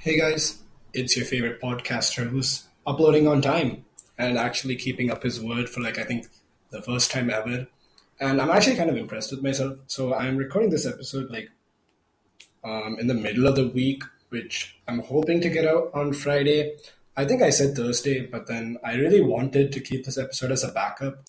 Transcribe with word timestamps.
Hey 0.00 0.16
guys, 0.16 0.62
it's 0.92 1.16
your 1.16 1.26
favorite 1.26 1.60
podcaster 1.60 2.28
who's 2.28 2.68
uploading 2.86 3.26
on 3.26 3.42
time 3.42 3.84
and 4.16 4.38
actually 4.38 4.76
keeping 4.76 5.10
up 5.10 5.24
his 5.24 5.40
word 5.40 5.68
for 5.68 5.80
like 5.80 5.98
I 5.98 6.04
think 6.04 6.28
the 6.70 6.80
first 6.80 7.10
time 7.10 7.30
ever. 7.30 7.66
And 8.20 8.40
I'm 8.40 8.50
actually 8.50 8.76
kind 8.76 8.90
of 8.90 8.96
impressed 8.96 9.32
with 9.32 9.42
myself. 9.42 9.78
So 9.88 10.14
I'm 10.14 10.36
recording 10.36 10.70
this 10.70 10.86
episode 10.86 11.30
like 11.30 11.50
um, 12.62 12.96
in 13.00 13.08
the 13.08 13.14
middle 13.14 13.48
of 13.48 13.56
the 13.56 13.66
week, 13.66 14.04
which 14.28 14.76
I'm 14.86 15.00
hoping 15.00 15.40
to 15.40 15.48
get 15.48 15.66
out 15.66 15.90
on 15.92 16.12
Friday. 16.12 16.76
I 17.16 17.24
think 17.24 17.42
I 17.42 17.50
said 17.50 17.74
Thursday, 17.74 18.24
but 18.24 18.46
then 18.46 18.78
I 18.84 18.94
really 18.94 19.20
wanted 19.20 19.72
to 19.72 19.80
keep 19.80 20.04
this 20.04 20.16
episode 20.16 20.52
as 20.52 20.62
a 20.62 20.70
backup. 20.70 21.24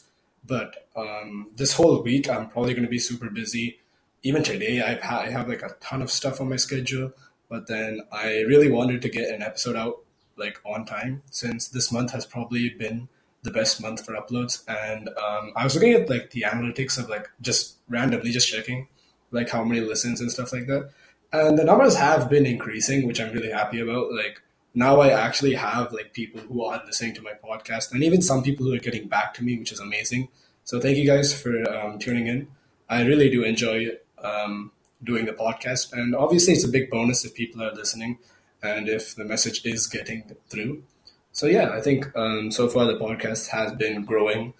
But 0.45 0.87
um, 0.95 1.49
this 1.55 1.73
whole 1.73 2.03
week, 2.03 2.29
I'm 2.29 2.47
probably 2.49 2.75
going 2.75 2.85
to 2.85 2.89
be 2.89 2.99
super 2.99 3.31
busy. 3.31 3.79
Even 4.21 4.43
today, 4.43 4.79
I've 4.79 5.01
ha- 5.01 5.21
I 5.21 5.31
have 5.31 5.49
like 5.49 5.63
a 5.63 5.75
ton 5.79 6.03
of 6.03 6.11
stuff 6.11 6.39
on 6.39 6.49
my 6.49 6.57
schedule. 6.57 7.13
But 7.49 7.67
then 7.67 8.01
I 8.11 8.41
really 8.41 8.71
wanted 8.71 9.01
to 9.01 9.09
get 9.09 9.33
an 9.33 9.41
episode 9.41 9.75
out 9.75 9.99
like 10.37 10.59
on 10.65 10.85
time 10.85 11.23
since 11.29 11.67
this 11.67 11.91
month 11.91 12.11
has 12.11 12.25
probably 12.25 12.69
been 12.69 13.09
the 13.43 13.51
best 13.51 13.81
month 13.81 14.05
for 14.05 14.13
uploads. 14.13 14.63
And 14.67 15.09
um, 15.09 15.51
I 15.55 15.63
was 15.63 15.75
looking 15.75 15.93
at 15.93 16.09
like 16.09 16.31
the 16.31 16.43
analytics 16.47 16.97
of 16.97 17.09
like 17.09 17.27
just 17.41 17.77
randomly 17.89 18.31
just 18.31 18.49
checking 18.49 18.87
like 19.31 19.49
how 19.49 19.63
many 19.63 19.81
listens 19.81 20.21
and 20.21 20.31
stuff 20.31 20.53
like 20.53 20.67
that. 20.67 20.91
And 21.31 21.57
the 21.57 21.63
numbers 21.63 21.95
have 21.95 22.29
been 22.29 22.45
increasing, 22.45 23.05
which 23.07 23.21
I'm 23.21 23.33
really 23.33 23.51
happy 23.51 23.79
about. 23.79 24.11
Like 24.13 24.41
now 24.73 24.99
I 25.01 25.09
actually 25.09 25.53
have 25.55 25.91
like 25.91 26.13
people 26.13 26.41
who 26.41 26.63
are 26.63 26.81
listening 26.85 27.13
to 27.15 27.21
my 27.21 27.33
podcast 27.43 27.91
and 27.91 28.03
even 28.03 28.21
some 28.21 28.43
people 28.43 28.65
who 28.65 28.73
are 28.73 28.79
getting 28.79 29.07
back 29.07 29.33
to 29.35 29.43
me, 29.43 29.57
which 29.57 29.71
is 29.71 29.79
amazing. 29.79 30.29
So 30.63 30.79
thank 30.79 30.97
you 30.97 31.05
guys 31.05 31.39
for 31.39 31.67
um, 31.71 31.99
tuning 31.99 32.27
in. 32.27 32.47
I 32.89 33.03
really 33.03 33.29
do 33.29 33.43
enjoy 33.43 33.91
um, 34.23 34.71
doing 35.03 35.25
the 35.25 35.33
podcast. 35.33 35.93
And 35.93 36.15
obviously, 36.15 36.53
it's 36.53 36.65
a 36.65 36.69
big 36.69 36.89
bonus 36.89 37.25
if 37.25 37.33
people 37.33 37.61
are 37.63 37.73
listening 37.73 38.19
and 38.61 38.89
if 38.89 39.15
the 39.15 39.25
message 39.25 39.65
is 39.65 39.87
getting 39.87 40.35
through. 40.49 40.83
So, 41.31 41.47
yeah, 41.47 41.69
I 41.71 41.81
think 41.81 42.15
um, 42.15 42.51
so 42.51 42.67
far 42.67 42.85
the 42.85 42.97
podcast 42.97 43.49
has 43.49 43.73
been 43.73 44.03
growing. 44.05 44.53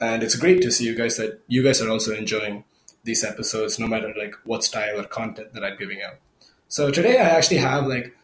And 0.00 0.22
it's 0.22 0.34
great 0.34 0.62
to 0.62 0.70
see 0.70 0.84
you 0.84 0.96
guys 0.96 1.16
that 1.16 1.40
you 1.46 1.62
guys 1.62 1.80
are 1.80 1.90
also 1.90 2.12
enjoying 2.14 2.64
these 3.04 3.24
episodes, 3.24 3.78
no 3.78 3.86
matter 3.86 4.12
like 4.18 4.34
what 4.44 4.64
style 4.64 4.98
or 4.98 5.04
content 5.04 5.52
that 5.54 5.64
I'm 5.64 5.78
giving 5.78 6.02
out. 6.02 6.14
So 6.68 6.90
today 6.90 7.18
I 7.18 7.28
actually 7.28 7.58
have 7.58 7.86
like 7.86 8.16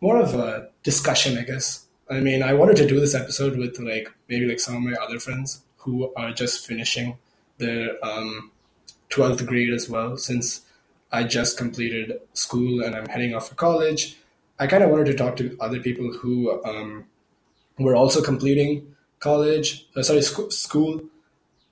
more 0.00 0.16
of 0.18 0.34
a 0.34 0.68
discussion, 0.82 1.38
I 1.38 1.42
guess. 1.42 1.86
I 2.10 2.20
mean, 2.20 2.42
I 2.42 2.52
wanted 2.52 2.76
to 2.76 2.86
do 2.86 3.00
this 3.00 3.14
episode 3.14 3.56
with 3.56 3.78
like 3.78 4.12
maybe 4.28 4.46
like 4.46 4.60
some 4.60 4.76
of 4.76 4.82
my 4.82 4.94
other 4.94 5.18
friends 5.18 5.62
who 5.78 6.12
are 6.14 6.32
just 6.32 6.66
finishing 6.66 7.18
their 7.58 8.04
um, 8.04 8.50
12th 9.10 9.46
grade 9.46 9.72
as 9.72 9.88
well, 9.88 10.16
since 10.16 10.62
I 11.12 11.24
just 11.24 11.58
completed 11.58 12.20
school 12.32 12.82
and 12.82 12.96
I'm 12.96 13.06
heading 13.06 13.34
off 13.34 13.48
for 13.48 13.54
college. 13.54 14.16
I 14.58 14.66
kind 14.66 14.82
of 14.82 14.90
wanted 14.90 15.06
to 15.06 15.14
talk 15.14 15.36
to 15.36 15.56
other 15.60 15.80
people 15.80 16.10
who 16.12 16.62
um, 16.64 17.04
were 17.78 17.94
also 17.94 18.22
completing 18.22 18.94
college, 19.20 19.86
uh, 19.94 20.02
sorry, 20.02 20.22
sc- 20.22 20.50
school. 20.50 21.02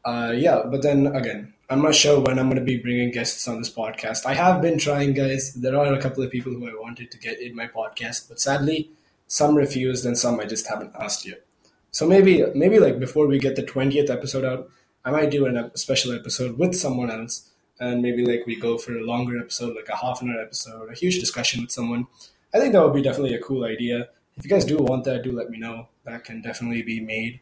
Uh, 0.04 0.32
yeah, 0.36 0.62
but 0.64 0.82
then 0.82 1.06
again, 1.08 1.54
I'm 1.70 1.82
not 1.82 1.94
sure 1.94 2.20
when 2.20 2.38
I'm 2.38 2.46
going 2.46 2.58
to 2.58 2.64
be 2.64 2.78
bringing 2.78 3.12
guests 3.12 3.46
on 3.48 3.58
this 3.58 3.72
podcast. 3.72 4.26
I 4.26 4.34
have 4.34 4.60
been 4.60 4.78
trying, 4.78 5.14
guys. 5.14 5.54
There 5.54 5.78
are 5.78 5.92
a 5.92 6.00
couple 6.00 6.22
of 6.22 6.30
people 6.30 6.52
who 6.52 6.68
I 6.68 6.80
wanted 6.80 7.10
to 7.10 7.18
get 7.18 7.40
in 7.40 7.54
my 7.54 7.66
podcast, 7.66 8.28
but 8.28 8.40
sadly, 8.40 8.90
some 9.26 9.54
refused 9.54 10.04
and 10.04 10.18
some 10.18 10.40
I 10.40 10.44
just 10.44 10.66
haven't 10.68 10.92
asked 10.98 11.26
yet. 11.26 11.44
So 11.92 12.06
maybe, 12.06 12.44
maybe 12.54 12.78
like 12.78 12.98
before 12.98 13.26
we 13.26 13.38
get 13.38 13.56
the 13.56 13.62
20th 13.62 14.10
episode 14.10 14.44
out, 14.44 14.70
I 15.04 15.10
might 15.10 15.30
do 15.30 15.46
a 15.46 15.76
special 15.78 16.12
episode 16.12 16.58
with 16.58 16.74
someone 16.74 17.10
else 17.10 17.49
and 17.80 18.02
maybe 18.02 18.24
like 18.24 18.46
we 18.46 18.56
go 18.56 18.78
for 18.78 18.96
a 18.96 19.02
longer 19.02 19.38
episode, 19.38 19.74
like 19.74 19.88
a 19.88 19.96
half 19.96 20.22
an 20.22 20.30
hour 20.30 20.40
episode, 20.40 20.90
a 20.90 20.94
huge 20.94 21.18
discussion 21.18 21.62
with 21.62 21.70
someone. 21.70 22.06
I 22.54 22.58
think 22.58 22.72
that 22.72 22.82
would 22.84 22.94
be 22.94 23.02
definitely 23.02 23.34
a 23.34 23.40
cool 23.40 23.64
idea. 23.64 24.08
If 24.36 24.44
you 24.44 24.50
guys 24.50 24.64
do 24.64 24.76
want 24.78 25.04
that, 25.04 25.22
do 25.22 25.32
let 25.32 25.50
me 25.50 25.58
know. 25.58 25.88
That 26.04 26.24
can 26.24 26.42
definitely 26.42 26.82
be 26.82 27.00
made. 27.00 27.40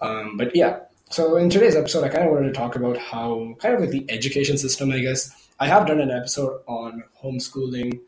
Um, 0.00 0.36
but 0.36 0.54
yeah, 0.54 0.80
so 1.10 1.36
in 1.36 1.50
today's 1.50 1.74
episode, 1.74 2.04
I 2.04 2.08
kind 2.08 2.26
of 2.26 2.32
wanted 2.32 2.48
to 2.48 2.52
talk 2.52 2.76
about 2.76 2.98
how 2.98 3.54
kind 3.58 3.74
of 3.74 3.80
like 3.80 3.90
the 3.90 4.06
education 4.08 4.58
system, 4.58 4.92
I 4.92 5.00
guess. 5.00 5.48
I 5.58 5.66
have 5.66 5.86
done 5.86 6.00
an 6.00 6.10
episode 6.10 6.60
on 6.66 7.02
homeschooling 7.22 8.00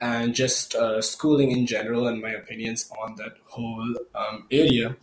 and 0.00 0.34
just 0.34 0.74
uh, 0.74 1.00
schooling 1.02 1.50
in 1.52 1.66
general 1.66 2.08
and 2.08 2.20
my 2.20 2.30
opinions 2.30 2.90
on 3.00 3.14
that 3.16 3.34
whole 3.46 3.94
um, 4.14 4.46
area. 4.50 4.96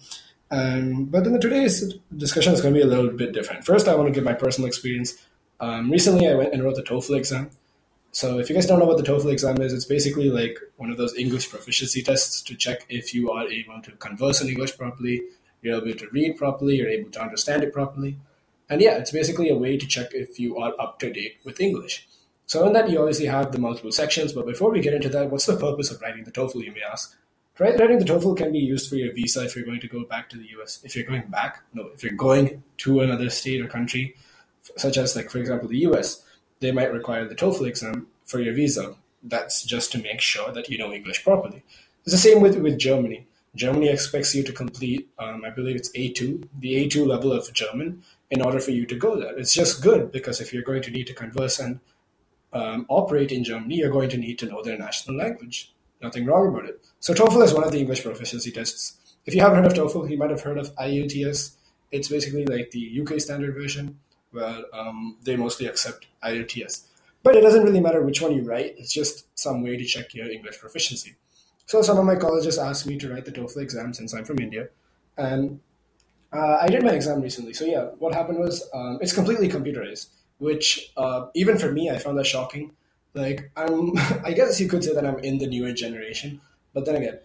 Um, 0.50 1.06
but 1.06 1.28
in 1.28 1.34
the 1.34 1.40
today's 1.40 1.94
discussion, 2.16 2.54
is 2.54 2.62
going 2.62 2.74
to 2.74 2.80
be 2.80 2.84
a 2.84 2.90
little 2.90 3.12
bit 3.12 3.34
different. 3.34 3.66
First, 3.66 3.88
I 3.88 3.96
want 3.96 4.08
to 4.08 4.14
give 4.14 4.24
my 4.24 4.34
personal 4.34 4.68
experience 4.68 5.14
um, 5.60 5.90
recently, 5.90 6.28
I 6.28 6.36
went 6.36 6.54
and 6.54 6.64
wrote 6.64 6.76
the 6.76 6.84
TOEFL 6.84 7.18
exam. 7.18 7.50
So, 8.12 8.40
if 8.40 8.50
you 8.50 8.56
guys 8.56 8.66
don't 8.66 8.80
know 8.80 8.86
what 8.86 8.98
the 8.98 9.04
TOEFL 9.04 9.32
exam 9.32 9.62
is, 9.62 9.74
it's 9.74 9.86
basically 9.86 10.30
like 10.30 10.58
one 10.78 10.90
of 10.90 10.98
those 10.98 11.16
English 11.16 11.50
proficiency 11.50 12.02
tests 12.02 12.42
to 12.44 12.56
check 12.56 12.86
if 12.90 13.14
you 13.14 13.32
are 13.32 13.48
able 13.48 13.82
to 13.82 13.92
converse 13.92 14.42
in 14.42 14.50
English 14.50 14.78
properly, 14.78 15.22
you're 15.62 15.78
able 15.78 15.98
to 15.98 16.10
read 16.10 16.38
properly, 16.38 16.78
you're 16.78 16.90
able 16.90 17.12
to 17.12 17.22
understand 17.22 17.64
it 17.64 17.74
properly. 17.74 18.18
And 18.70 18.82
yeah, 18.82 18.98
it's 18.98 19.12
basically 19.12 19.50
a 19.50 19.56
way 19.56 19.78
to 19.78 19.88
check 19.88 20.14
if 20.14 20.40
you 20.40 20.58
are 20.58 20.74
up 20.80 21.00
to 21.00 21.12
date 21.12 21.38
with 21.44 21.60
English. 21.60 22.08
So, 22.46 22.66
in 22.66 22.74
that, 22.74 22.90
you 22.90 23.00
obviously 23.00 23.26
have 23.26 23.52
the 23.52 23.60
multiple 23.60 23.92
sections. 23.92 24.34
But 24.34 24.46
before 24.46 24.72
we 24.72 24.80
get 24.80 24.94
into 24.94 25.10
that, 25.10 25.30
what's 25.30 25.46
the 25.46 25.58
purpose 25.58 25.92
of 25.92 26.02
writing 26.02 26.24
the 26.24 26.32
TOEFL, 26.32 26.64
you 26.64 26.72
may 26.72 26.84
ask? 26.90 27.18
Writing 27.60 27.98
the 27.98 28.06
TOEFL 28.06 28.38
can 28.38 28.52
be 28.52 28.60
used 28.60 28.88
for 28.88 28.96
your 28.96 29.12
visa 29.14 29.44
if 29.44 29.56
you're 29.56 29.66
going 29.66 29.80
to 29.80 29.88
go 29.88 30.04
back 30.06 30.30
to 30.30 30.38
the 30.38 30.48
US. 30.60 30.80
If 30.84 30.96
you're 30.96 31.06
going 31.06 31.28
back, 31.28 31.64
no, 31.74 31.90
if 31.94 32.04
you're 32.04 32.14
going 32.14 32.62
to 32.78 33.02
another 33.02 33.32
state 33.32 33.62
or 33.62 33.68
country, 33.68 34.16
such 34.76 34.98
as 34.98 35.16
like 35.16 35.30
for 35.30 35.40
example 35.40 35.68
the 35.68 35.80
US, 35.90 36.24
they 36.60 36.72
might 36.72 36.94
require 36.94 37.28
the 37.28 37.36
TOEFL 37.36 37.68
exam 37.68 38.08
for 38.26 38.40
your 38.40 38.54
visa. 38.54 38.96
That's 39.24 39.64
just 39.64 39.92
to 39.94 40.02
make 40.02 40.22
sure 40.22 40.52
that 40.52 40.70
you 40.70 40.78
know 40.78 40.94
English 40.94 41.24
properly. 41.24 41.64
It's 42.04 42.14
the 42.14 42.18
same 42.18 42.42
with 42.42 42.58
with 42.58 42.78
Germany. 42.78 43.28
Germany 43.56 43.90
expects 43.90 44.36
you 44.36 44.44
to 44.44 44.54
complete, 44.54 45.10
um, 45.18 45.44
I 45.44 45.50
believe 45.50 45.76
it's 45.76 45.92
A2, 45.92 46.48
the 46.60 46.88
A2 46.88 47.08
level 47.08 47.34
of 47.34 47.52
German, 47.54 48.04
in 48.30 48.42
order 48.42 48.60
for 48.60 48.72
you 48.72 48.86
to 48.86 48.96
go 48.96 49.20
there. 49.20 49.38
It's 49.38 49.54
just 49.54 49.82
good 49.82 50.12
because 50.12 50.40
if 50.40 50.54
you're 50.54 50.64
going 50.64 50.84
to 50.84 50.92
need 50.92 51.08
to 51.08 51.14
converse 51.14 51.60
and 51.60 51.80
um, 52.54 52.86
operate 52.88 53.32
in 53.32 53.44
Germany, 53.44 53.76
you're 53.76 53.92
going 53.92 54.10
to 54.10 54.18
need 54.18 54.38
to 54.40 54.46
know 54.46 54.62
their 54.64 54.78
national 54.78 55.18
language. 55.18 55.74
Nothing 56.02 56.26
wrong 56.26 56.50
about 56.50 56.66
it. 56.66 56.86
So 57.00 57.14
TOEFL 57.14 57.44
is 57.44 57.54
one 57.54 57.64
of 57.64 57.72
the 57.72 57.80
English 57.80 58.04
proficiency 58.04 58.52
tests. 58.52 58.98
If 59.26 59.34
you 59.34 59.42
haven't 59.42 59.64
heard 59.64 59.72
of 59.72 59.74
TOEFL, 59.74 60.10
you 60.10 60.18
might 60.18 60.30
have 60.30 60.42
heard 60.42 60.60
of 60.60 60.74
IELTS. 60.76 61.56
It's 61.92 62.10
basically 62.10 62.46
like 62.46 62.72
the 62.72 63.02
UK 63.02 63.20
standard 63.20 63.56
version 63.56 63.98
where 64.32 64.64
um, 64.74 65.18
they 65.24 65.36
mostly 65.36 65.68
accept 65.68 66.08
IELTS. 66.24 66.84
But 67.24 67.36
it 67.36 67.42
doesn't 67.42 67.64
really 67.64 67.82
matter 67.82 68.02
which 68.04 68.22
one 68.22 68.34
you 68.34 68.44
write, 68.44 68.76
it's 68.78 68.94
just 68.94 69.28
some 69.38 69.64
way 69.64 69.78
to 69.78 69.86
check 69.86 70.14
your 70.14 70.30
English 70.30 70.60
proficiency. 70.60 71.16
So 71.66 71.82
some 71.82 71.98
of 71.98 72.06
my 72.06 72.16
colleges 72.16 72.58
asked 72.58 72.88
me 72.88 72.98
to 73.00 73.10
write 73.10 73.26
the 73.26 73.32
TOEFL 73.32 73.62
exam 73.62 73.94
since 73.94 74.14
I'm 74.14 74.24
from 74.24 74.40
India. 74.40 74.70
And 75.18 75.60
uh, 76.32 76.60
I 76.62 76.68
did 76.68 76.84
my 76.84 76.92
exam 76.92 77.22
recently. 77.22 77.54
So 77.54 77.66
yeah, 77.66 77.86
what 78.00 78.14
happened 78.14 78.40
was 78.40 78.68
um, 78.74 79.00
it's 79.02 79.14
completely 79.14 79.50
computerized, 79.50 80.08
which 80.38 80.92
uh, 80.96 81.28
even 81.36 81.58
for 81.58 81.72
me, 81.72 81.90
I 81.90 81.98
found 81.98 82.18
that 82.18 82.26
shocking. 82.26 82.72
Like 83.14 83.52
I'm, 83.58 83.98
I 84.24 84.34
guess 84.34 84.60
you 84.60 84.70
could 84.70 84.84
say 84.84 84.94
that 84.94 85.06
I'm 85.06 85.20
in 85.20 85.40
the 85.40 85.48
newer 85.48 85.74
generation, 85.74 86.40
but 86.74 86.86
then 86.86 86.96
again, 86.96 87.20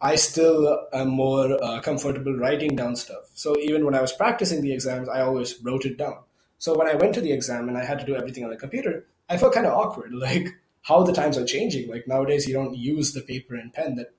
I 0.00 0.16
still 0.16 0.86
am 0.92 1.08
more 1.08 1.62
uh, 1.62 1.80
comfortable 1.80 2.36
writing 2.36 2.76
down 2.76 2.96
stuff. 2.96 3.30
So 3.34 3.56
even 3.58 3.84
when 3.84 3.94
I 3.94 4.00
was 4.00 4.12
practicing 4.12 4.60
the 4.62 4.72
exams, 4.72 5.08
I 5.08 5.22
always 5.22 5.62
wrote 5.62 5.84
it 5.84 5.96
down. 5.96 6.18
So 6.58 6.76
when 6.76 6.88
I 6.88 6.94
went 6.94 7.14
to 7.14 7.20
the 7.20 7.32
exam 7.32 7.68
and 7.68 7.76
I 7.76 7.84
had 7.84 7.98
to 8.00 8.06
do 8.06 8.16
everything 8.16 8.44
on 8.44 8.50
the 8.50 8.56
computer, 8.56 9.04
I 9.28 9.36
felt 9.36 9.54
kind 9.54 9.66
of 9.66 9.74
awkward. 9.74 10.12
Like 10.14 10.48
how 10.82 11.02
the 11.02 11.12
times 11.12 11.36
are 11.36 11.44
changing. 11.44 11.90
Like 11.90 12.06
nowadays, 12.06 12.46
you 12.46 12.54
don't 12.54 12.76
use 12.76 13.12
the 13.12 13.20
paper 13.20 13.56
and 13.56 13.72
pen 13.72 13.96
that 13.96 14.14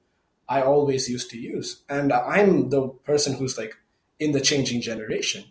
I 0.50 0.62
always 0.62 1.10
used 1.10 1.30
to 1.32 1.38
use. 1.38 1.82
And 1.90 2.12
I'm 2.12 2.70
the 2.70 2.90
person 3.06 3.34
who's 3.34 3.58
like 3.58 3.76
in 4.20 4.34
the 4.34 4.42
changing 4.42 4.82
generation. 4.82 5.46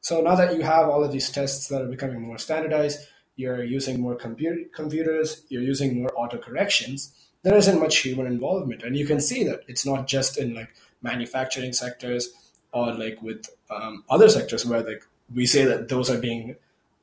So 0.00 0.20
now 0.20 0.34
that 0.34 0.56
you 0.56 0.62
have 0.62 0.88
all 0.88 1.04
of 1.04 1.12
these 1.12 1.30
tests 1.30 1.68
that 1.68 1.82
are 1.82 1.88
becoming 1.88 2.20
more 2.20 2.38
standardized, 2.38 3.00
you're 3.36 3.62
using 3.62 4.00
more 4.00 4.14
computer 4.14 4.62
computers, 4.74 5.42
you're 5.48 5.62
using 5.62 6.00
more 6.00 6.12
auto 6.16 6.38
corrections, 6.38 7.12
there 7.42 7.56
isn't 7.56 7.78
much 7.78 7.98
human 7.98 8.26
involvement. 8.26 8.82
And 8.82 8.96
you 8.96 9.06
can 9.06 9.20
see 9.20 9.44
that 9.44 9.60
it's 9.68 9.86
not 9.86 10.06
just 10.06 10.38
in 10.38 10.54
like 10.54 10.74
manufacturing 11.02 11.72
sectors 11.72 12.30
or 12.72 12.92
like 12.92 13.22
with 13.22 13.48
um, 13.70 14.04
other 14.10 14.28
sectors 14.28 14.66
where 14.66 14.82
like 14.82 15.04
we 15.34 15.46
say 15.46 15.64
that 15.64 15.88
those 15.88 16.10
are 16.10 16.18
being 16.18 16.56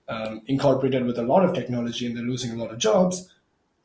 um, 0.07 0.41
incorporated 0.47 1.05
with 1.05 1.17
a 1.17 1.23
lot 1.23 1.45
of 1.45 1.53
technology 1.53 2.05
and 2.05 2.15
they're 2.15 2.23
losing 2.23 2.51
a 2.51 2.61
lot 2.61 2.71
of 2.71 2.77
jobs. 2.77 3.29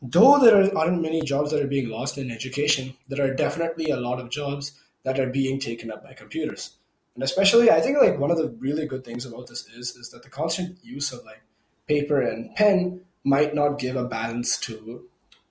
Though 0.00 0.38
there 0.38 0.76
aren't 0.76 1.02
many 1.02 1.22
jobs 1.22 1.50
that 1.50 1.62
are 1.62 1.66
being 1.66 1.88
lost 1.88 2.18
in 2.18 2.30
education, 2.30 2.94
there 3.08 3.24
are 3.24 3.34
definitely 3.34 3.90
a 3.90 3.96
lot 3.96 4.20
of 4.20 4.30
jobs 4.30 4.72
that 5.02 5.18
are 5.18 5.28
being 5.28 5.58
taken 5.58 5.90
up 5.90 6.04
by 6.04 6.12
computers. 6.12 6.76
And 7.14 7.24
especially, 7.24 7.70
I 7.70 7.80
think 7.80 7.98
like 7.98 8.18
one 8.18 8.30
of 8.30 8.38
the 8.38 8.48
really 8.60 8.86
good 8.86 9.04
things 9.04 9.26
about 9.26 9.48
this 9.48 9.66
is 9.68 9.96
is 9.96 10.10
that 10.10 10.22
the 10.22 10.30
constant 10.30 10.78
use 10.84 11.12
of 11.12 11.24
like 11.24 11.42
paper 11.88 12.20
and 12.20 12.54
pen 12.54 13.00
might 13.24 13.54
not 13.54 13.80
give 13.80 13.96
a 13.96 14.04
balance 14.04 14.56
to 14.58 15.04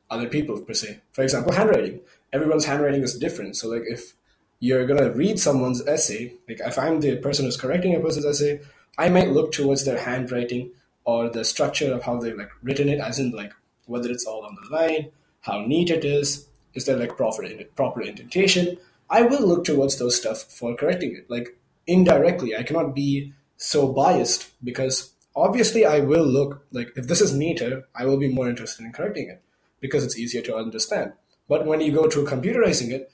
other 0.10 0.30
people 0.30 0.62
per 0.62 0.74
se. 0.74 1.02
For 1.12 1.24
example, 1.24 1.52
handwriting. 1.52 2.00
Everyone's 2.32 2.66
handwriting 2.66 3.02
is 3.02 3.20
different. 3.20 3.58
So 3.58 3.68
like 3.68 3.84
if 3.86 4.14
you're 4.60 4.86
gonna 4.86 5.12
read 5.12 5.40
someone's 5.40 5.86
essay, 5.86 6.34
like 6.48 6.62
if 6.62 6.78
I'm 6.80 7.02
the 7.02 7.18
person 7.18 7.44
who's 7.44 7.58
correcting 7.58 7.96
a 7.96 8.00
person's 8.00 8.26
essay, 8.26 8.62
I 8.98 9.10
might 9.10 9.30
look 9.30 9.52
towards 9.52 9.86
their 9.86 10.00
handwriting 10.00 10.72
or 11.04 11.30
the 11.30 11.46
structure 11.46 11.94
of 11.94 12.04
how 12.04 12.20
they've 12.20 12.38
like 12.38 12.52
written 12.64 12.90
it, 12.90 13.00
as 13.00 13.20
in 13.20 13.32
like 13.32 13.54
whether 13.86 14.10
it's 14.10 14.26
all 14.26 14.46
on 14.46 14.58
the 14.62 14.76
line, 14.76 15.12
how 15.42 15.62
neat 15.62 15.90
it 15.90 16.04
is, 16.04 16.48
Is 16.74 16.86
there 16.86 16.98
like 16.98 17.18
proper 17.18 17.48
proper 17.76 18.02
indentation? 18.02 18.78
I 19.10 19.22
will 19.22 19.48
look 19.48 19.64
towards 19.64 19.98
those 19.98 20.18
stuff 20.18 20.44
for 20.44 20.76
correcting 20.76 21.16
it. 21.16 21.30
Like 21.30 21.58
indirectly, 21.88 22.56
I 22.56 22.64
cannot 22.64 22.94
be 22.94 23.34
so 23.56 23.92
biased 23.92 24.52
because 24.64 25.14
obviously 25.36 25.86
I 25.86 26.02
will 26.02 26.26
look 26.26 26.66
like 26.72 26.92
if 26.96 27.08
this 27.08 27.22
is 27.22 27.34
neater, 27.34 27.88
I 27.96 28.06
will 28.06 28.18
be 28.18 28.34
more 28.34 28.50
interested 28.50 28.86
in 28.86 28.92
correcting 28.92 29.30
it 29.30 29.42
because 29.80 30.04
it's 30.04 30.20
easier 30.20 30.42
to 30.44 30.56
understand. 30.56 31.14
But 31.48 31.66
when 31.66 31.82
you 31.82 31.94
go 31.94 32.08
to 32.08 32.26
computerizing 32.26 32.92
it, 32.92 33.12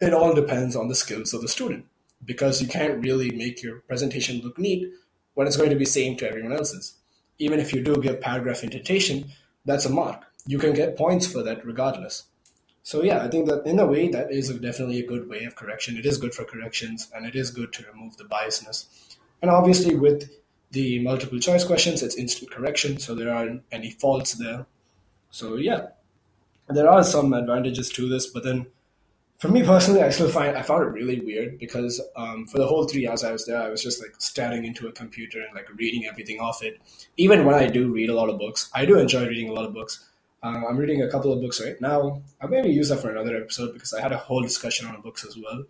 it 0.00 0.14
all 0.14 0.32
depends 0.32 0.76
on 0.76 0.88
the 0.88 0.94
skills 0.94 1.34
of 1.34 1.42
the 1.42 1.48
student 1.48 1.86
because 2.24 2.62
you 2.62 2.68
can't 2.68 3.02
really 3.02 3.30
make 3.30 3.62
your 3.62 3.80
presentation 3.80 4.40
look 4.40 4.58
neat 4.58 4.90
when 5.34 5.46
it's 5.46 5.56
going 5.56 5.70
to 5.70 5.76
be 5.76 5.84
same 5.84 6.16
to 6.16 6.28
everyone 6.28 6.52
else's. 6.52 6.94
Even 7.38 7.60
if 7.60 7.72
you 7.72 7.82
do 7.82 7.96
give 7.96 8.20
paragraph 8.20 8.62
indentation, 8.62 9.30
that's 9.64 9.84
a 9.84 9.90
mark. 9.90 10.24
You 10.46 10.58
can 10.58 10.72
get 10.72 10.96
points 10.96 11.26
for 11.26 11.42
that 11.42 11.64
regardless. 11.66 12.24
So 12.82 13.02
yeah, 13.02 13.24
I 13.24 13.28
think 13.28 13.48
that 13.48 13.66
in 13.66 13.78
a 13.78 13.86
way 13.86 14.08
that 14.08 14.30
is 14.30 14.50
definitely 14.50 15.00
a 15.00 15.06
good 15.06 15.28
way 15.28 15.44
of 15.44 15.56
correction. 15.56 15.96
It 15.96 16.04
is 16.04 16.18
good 16.18 16.34
for 16.34 16.44
corrections 16.44 17.10
and 17.14 17.24
it 17.26 17.34
is 17.34 17.50
good 17.50 17.72
to 17.72 17.86
remove 17.90 18.16
the 18.18 18.24
biasness. 18.24 18.86
And 19.40 19.50
obviously 19.50 19.94
with 19.94 20.30
the 20.70 20.98
multiple 21.00 21.38
choice 21.38 21.64
questions, 21.64 22.02
it's 22.02 22.16
instant 22.16 22.50
correction, 22.50 22.98
so 22.98 23.14
there 23.14 23.32
aren't 23.32 23.62
any 23.72 23.90
faults 23.90 24.34
there. 24.34 24.66
So 25.30 25.56
yeah, 25.56 25.88
there 26.68 26.88
are 26.88 27.02
some 27.02 27.32
advantages 27.32 27.88
to 27.90 28.08
this, 28.08 28.26
but 28.26 28.44
then 28.44 28.66
for 29.38 29.48
me 29.48 29.62
personally, 29.62 30.02
I 30.02 30.10
still 30.10 30.28
find 30.28 30.56
I 30.56 30.62
found 30.62 30.84
it 30.84 30.88
really 30.88 31.20
weird 31.20 31.58
because 31.58 32.00
um, 32.16 32.46
for 32.46 32.58
the 32.58 32.66
whole 32.66 32.86
three 32.86 33.08
hours 33.08 33.24
I 33.24 33.32
was 33.32 33.46
there, 33.46 33.60
I 33.60 33.68
was 33.68 33.82
just 33.82 34.00
like 34.00 34.14
staring 34.18 34.64
into 34.64 34.86
a 34.86 34.92
computer 34.92 35.40
and 35.40 35.54
like 35.54 35.68
reading 35.76 36.06
everything 36.06 36.40
off 36.40 36.62
it. 36.62 36.80
Even 37.16 37.44
when 37.44 37.54
I 37.54 37.66
do 37.66 37.92
read 37.92 38.10
a 38.10 38.14
lot 38.14 38.30
of 38.30 38.38
books, 38.38 38.70
I 38.74 38.84
do 38.84 38.98
enjoy 38.98 39.26
reading 39.26 39.48
a 39.48 39.52
lot 39.52 39.64
of 39.64 39.74
books. 39.74 40.08
Uh, 40.42 40.62
I'm 40.68 40.76
reading 40.76 41.02
a 41.02 41.10
couple 41.10 41.32
of 41.32 41.40
books 41.40 41.60
right 41.60 41.80
now. 41.80 42.22
I'll 42.40 42.48
maybe 42.48 42.70
use 42.70 42.90
that 42.90 43.00
for 43.00 43.10
another 43.10 43.36
episode 43.36 43.72
because 43.72 43.94
I 43.94 44.00
had 44.00 44.12
a 44.12 44.18
whole 44.18 44.42
discussion 44.42 44.86
on 44.86 45.00
books 45.00 45.24
as 45.24 45.36
well. 45.36 45.64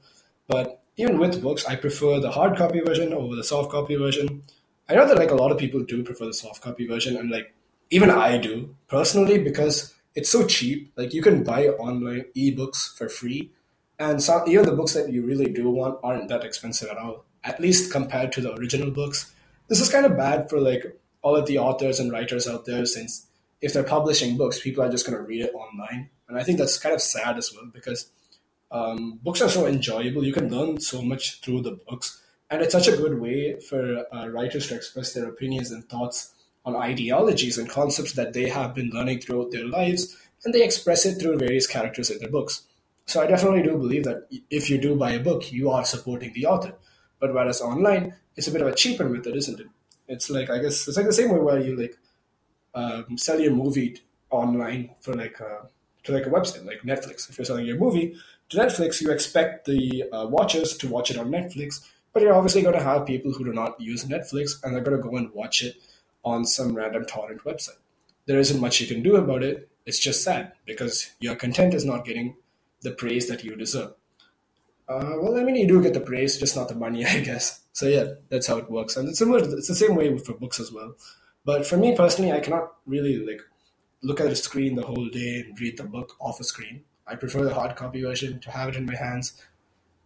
But 0.48 0.82
even 0.96 1.18
with 1.18 1.42
books, 1.42 1.64
I 1.64 1.76
prefer 1.76 2.20
the 2.20 2.30
hard 2.30 2.56
copy 2.56 2.80
version 2.80 3.12
over 3.12 3.34
the 3.34 3.44
soft 3.44 3.70
copy 3.70 3.94
version. 3.94 4.42
I 4.88 4.94
know 4.94 5.06
that 5.06 5.16
like 5.16 5.30
a 5.30 5.36
lot 5.36 5.52
of 5.52 5.58
people 5.58 5.82
do 5.82 6.02
prefer 6.02 6.26
the 6.26 6.34
soft 6.34 6.60
copy 6.60 6.86
version, 6.86 7.16
and 7.16 7.30
like 7.30 7.54
even 7.90 8.10
I 8.10 8.36
do 8.36 8.74
personally 8.88 9.38
because 9.38 9.93
it's 10.14 10.30
so 10.30 10.46
cheap. 10.46 10.92
Like 10.96 11.12
you 11.12 11.22
can 11.22 11.42
buy 11.42 11.68
online 11.68 12.26
ebooks 12.36 12.96
for 12.96 13.08
free, 13.08 13.50
and 13.98 14.22
some 14.22 14.48
even 14.48 14.66
the 14.66 14.72
books 14.72 14.94
that 14.94 15.10
you 15.10 15.24
really 15.24 15.52
do 15.52 15.70
want 15.70 15.98
aren't 16.02 16.28
that 16.28 16.44
expensive 16.44 16.90
at 16.90 16.98
all. 16.98 17.24
At 17.42 17.60
least 17.60 17.92
compared 17.92 18.32
to 18.32 18.40
the 18.40 18.54
original 18.54 18.90
books. 18.90 19.32
This 19.68 19.80
is 19.80 19.90
kind 19.90 20.06
of 20.06 20.16
bad 20.16 20.48
for 20.48 20.60
like 20.60 20.98
all 21.22 21.36
of 21.36 21.46
the 21.46 21.58
authors 21.58 22.00
and 22.00 22.12
writers 22.12 22.46
out 22.46 22.64
there 22.64 22.84
since 22.86 23.26
if 23.60 23.72
they're 23.72 23.82
publishing 23.82 24.36
books, 24.36 24.60
people 24.60 24.84
are 24.84 24.90
just 24.90 25.06
going 25.06 25.16
to 25.16 25.24
read 25.24 25.40
it 25.40 25.54
online, 25.54 26.10
and 26.28 26.38
I 26.38 26.42
think 26.42 26.58
that's 26.58 26.78
kind 26.78 26.94
of 26.94 27.00
sad 27.00 27.38
as 27.38 27.52
well 27.54 27.66
because 27.72 28.10
um, 28.70 29.18
books 29.22 29.40
are 29.40 29.48
so 29.48 29.66
enjoyable. 29.66 30.24
You 30.24 30.32
can 30.32 30.50
learn 30.50 30.80
so 30.80 31.00
much 31.00 31.40
through 31.40 31.62
the 31.62 31.72
books, 31.88 32.22
and 32.50 32.60
it's 32.60 32.72
such 32.72 32.88
a 32.88 32.96
good 32.96 33.18
way 33.18 33.58
for 33.58 34.04
uh, 34.14 34.28
writers 34.28 34.68
to 34.68 34.74
express 34.74 35.14
their 35.14 35.28
opinions 35.28 35.70
and 35.70 35.88
thoughts 35.88 36.33
on 36.64 36.76
ideologies 36.76 37.58
and 37.58 37.68
concepts 37.68 38.12
that 38.14 38.32
they 38.32 38.48
have 38.48 38.74
been 38.74 38.90
learning 38.90 39.20
throughout 39.20 39.50
their 39.50 39.66
lives, 39.66 40.16
and 40.44 40.54
they 40.54 40.64
express 40.64 41.04
it 41.04 41.20
through 41.20 41.38
various 41.38 41.66
characters 41.66 42.10
in 42.10 42.18
their 42.18 42.30
books. 42.30 42.62
So 43.06 43.20
I 43.20 43.26
definitely 43.26 43.62
do 43.62 43.76
believe 43.76 44.04
that 44.04 44.26
if 44.50 44.70
you 44.70 44.78
do 44.78 44.96
buy 44.96 45.12
a 45.12 45.20
book, 45.20 45.52
you 45.52 45.70
are 45.70 45.84
supporting 45.84 46.32
the 46.32 46.46
author. 46.46 46.74
But 47.20 47.34
whereas 47.34 47.60
online, 47.60 48.14
it's 48.36 48.48
a 48.48 48.50
bit 48.50 48.62
of 48.62 48.68
a 48.68 48.74
cheaper 48.74 49.08
method, 49.08 49.36
isn't 49.36 49.60
it? 49.60 49.66
It's 50.08 50.30
like 50.30 50.50
I 50.50 50.58
guess 50.58 50.88
it's 50.88 50.96
like 50.96 51.06
the 51.06 51.12
same 51.12 51.30
way 51.30 51.38
where 51.38 51.60
you 51.60 51.76
like 51.76 51.96
um, 52.74 53.16
sell 53.16 53.40
your 53.40 53.52
movie 53.52 54.00
online 54.30 54.90
for 55.00 55.14
like 55.14 55.38
a, 55.40 55.46
uh, 55.46 55.66
to 56.04 56.12
like 56.12 56.26
a 56.26 56.30
website 56.30 56.66
like 56.66 56.82
Netflix. 56.82 57.28
If 57.28 57.38
you're 57.38 57.44
selling 57.44 57.66
your 57.66 57.78
movie 57.78 58.16
to 58.50 58.56
Netflix, 58.56 59.00
you 59.00 59.10
expect 59.10 59.64
the 59.64 60.04
uh, 60.12 60.26
watchers 60.26 60.76
to 60.78 60.88
watch 60.88 61.10
it 61.10 61.16
on 61.16 61.30
Netflix, 61.30 61.86
but 62.12 62.22
you're 62.22 62.34
obviously 62.34 62.62
going 62.62 62.74
to 62.74 62.82
have 62.82 63.06
people 63.06 63.32
who 63.32 63.44
do 63.44 63.52
not 63.52 63.80
use 63.80 64.04
Netflix 64.04 64.62
and 64.62 64.74
they're 64.74 64.82
going 64.82 64.96
to 64.96 65.02
go 65.02 65.16
and 65.16 65.32
watch 65.32 65.62
it 65.62 65.76
on 66.24 66.44
some 66.44 66.74
random 66.74 67.04
torrent 67.04 67.44
website. 67.44 67.78
There 68.26 68.38
isn't 68.38 68.60
much 68.60 68.80
you 68.80 68.86
can 68.86 69.02
do 69.02 69.16
about 69.16 69.42
it. 69.42 69.68
It's 69.86 69.98
just 69.98 70.24
sad 70.24 70.52
because 70.64 71.10
your 71.20 71.36
content 71.36 71.74
is 71.74 71.84
not 71.84 72.04
getting 72.04 72.36
the 72.82 72.92
praise 72.92 73.28
that 73.28 73.44
you 73.44 73.54
deserve. 73.56 73.92
Uh, 74.88 75.14
well, 75.20 75.38
I 75.38 75.42
mean, 75.42 75.56
you 75.56 75.66
do 75.66 75.82
get 75.82 75.94
the 75.94 76.00
praise, 76.00 76.38
just 76.38 76.56
not 76.56 76.68
the 76.68 76.74
money, 76.74 77.04
I 77.06 77.20
guess. 77.20 77.60
So 77.72 77.86
yeah, 77.86 78.14
that's 78.28 78.46
how 78.46 78.58
it 78.58 78.70
works, 78.70 78.96
and 78.96 79.08
it's 79.08 79.18
similar. 79.18 79.38
It's 79.38 79.68
the 79.68 79.74
same 79.74 79.96
way 79.96 80.16
for 80.18 80.34
books 80.34 80.60
as 80.60 80.70
well. 80.72 80.94
But 81.44 81.66
for 81.66 81.76
me 81.76 81.96
personally, 81.96 82.32
I 82.32 82.40
cannot 82.40 82.72
really 82.86 83.24
like 83.26 83.40
look 84.02 84.20
at 84.20 84.26
a 84.26 84.36
screen 84.36 84.76
the 84.76 84.86
whole 84.86 85.08
day 85.08 85.44
and 85.46 85.58
read 85.58 85.76
the 85.78 85.84
book 85.84 86.12
off 86.20 86.40
a 86.40 86.44
screen. 86.44 86.84
I 87.06 87.16
prefer 87.16 87.44
the 87.44 87.54
hard 87.54 87.76
copy 87.76 88.02
version 88.02 88.40
to 88.40 88.50
have 88.50 88.68
it 88.68 88.76
in 88.76 88.86
my 88.86 88.94
hands, 88.94 89.42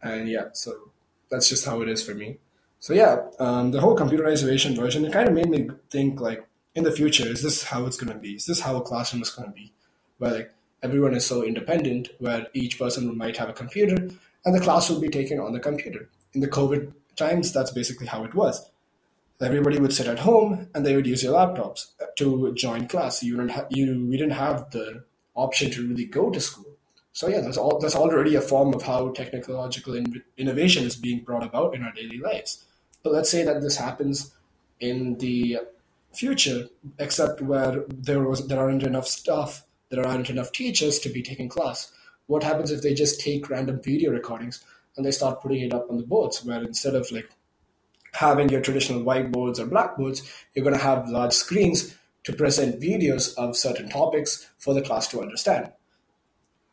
and 0.02 0.28
yeah, 0.28 0.48
so 0.52 0.90
that's 1.30 1.48
just 1.48 1.64
how 1.64 1.82
it 1.82 1.88
is 1.88 2.02
for 2.02 2.14
me. 2.14 2.38
So 2.80 2.94
yeah, 2.94 3.22
um, 3.38 3.72
the 3.72 3.80
whole 3.80 3.96
computerization 3.96 4.76
version 4.76 5.04
it 5.04 5.12
kind 5.12 5.28
of 5.28 5.34
made 5.34 5.50
me 5.50 5.68
think 5.90 6.20
like 6.20 6.46
in 6.74 6.84
the 6.84 6.92
future, 6.92 7.26
is 7.26 7.42
this 7.42 7.64
how 7.64 7.86
it's 7.86 7.96
going 7.96 8.12
to 8.12 8.18
be? 8.18 8.34
Is 8.34 8.46
this 8.46 8.60
how 8.60 8.76
a 8.76 8.82
classroom 8.82 9.22
is 9.22 9.30
going 9.30 9.48
to 9.48 9.54
be? 9.54 9.72
Where 10.18 10.32
like 10.32 10.54
everyone 10.82 11.14
is 11.14 11.26
so 11.26 11.42
independent, 11.42 12.08
where 12.18 12.46
each 12.54 12.78
person 12.78 13.16
might 13.16 13.36
have 13.36 13.48
a 13.48 13.52
computer, 13.52 13.96
and 14.44 14.54
the 14.54 14.60
class 14.60 14.88
will 14.88 15.00
be 15.00 15.08
taken 15.08 15.40
on 15.40 15.52
the 15.52 15.60
computer. 15.60 16.08
In 16.34 16.40
the 16.40 16.48
COVID 16.48 16.92
times, 17.16 17.52
that's 17.52 17.72
basically 17.72 18.06
how 18.06 18.24
it 18.24 18.34
was. 18.34 18.70
Everybody 19.40 19.78
would 19.78 19.94
sit 19.94 20.06
at 20.06 20.20
home 20.20 20.68
and 20.74 20.84
they 20.84 20.96
would 20.96 21.06
use 21.06 21.22
their 21.22 21.32
laptops 21.32 21.86
to 22.16 22.52
join 22.54 22.88
class. 22.88 23.22
You 23.22 23.36
didn't 23.36 23.52
ha- 23.52 23.66
you 23.70 24.06
we 24.08 24.16
didn't 24.16 24.32
have 24.32 24.70
the 24.70 25.04
option 25.34 25.70
to 25.72 25.88
really 25.88 26.06
go 26.06 26.30
to 26.30 26.40
school. 26.40 26.72
So 27.12 27.28
yeah, 27.28 27.40
that's 27.40 27.56
all. 27.56 27.78
That's 27.78 27.96
already 27.96 28.36
a 28.36 28.40
form 28.40 28.74
of 28.74 28.82
how 28.82 29.10
technological 29.10 29.94
in- 29.94 30.22
innovation 30.36 30.84
is 30.84 30.96
being 30.96 31.24
brought 31.24 31.44
about 31.44 31.74
in 31.74 31.82
our 31.82 31.92
daily 31.92 32.18
lives. 32.18 32.64
But 33.02 33.12
let's 33.12 33.30
say 33.30 33.44
that 33.44 33.60
this 33.60 33.76
happens 33.76 34.32
in 34.80 35.18
the 35.18 35.58
future, 36.12 36.68
except 36.98 37.40
where 37.40 37.84
there 37.88 38.20
was 38.20 38.46
there 38.46 38.60
aren't 38.60 38.82
enough 38.82 39.06
staff, 39.06 39.64
there 39.90 40.06
aren't 40.06 40.30
enough 40.30 40.52
teachers 40.52 40.98
to 41.00 41.08
be 41.08 41.22
taking 41.22 41.48
class. 41.48 41.92
What 42.26 42.42
happens 42.42 42.70
if 42.70 42.82
they 42.82 42.94
just 42.94 43.20
take 43.20 43.48
random 43.48 43.80
video 43.82 44.10
recordings 44.10 44.62
and 44.96 45.06
they 45.06 45.10
start 45.10 45.40
putting 45.40 45.62
it 45.62 45.72
up 45.72 45.88
on 45.90 45.96
the 45.96 46.02
boards, 46.02 46.44
where 46.44 46.62
instead 46.62 46.94
of 46.94 47.10
like 47.10 47.30
having 48.12 48.48
your 48.48 48.60
traditional 48.60 49.02
whiteboards 49.02 49.58
or 49.58 49.66
blackboards, 49.66 50.22
you're 50.54 50.64
going 50.64 50.76
to 50.76 50.82
have 50.82 51.08
large 51.08 51.32
screens 51.32 51.94
to 52.24 52.32
present 52.32 52.80
videos 52.80 53.34
of 53.36 53.56
certain 53.56 53.88
topics 53.88 54.46
for 54.58 54.74
the 54.74 54.82
class 54.82 55.08
to 55.08 55.22
understand 55.22 55.72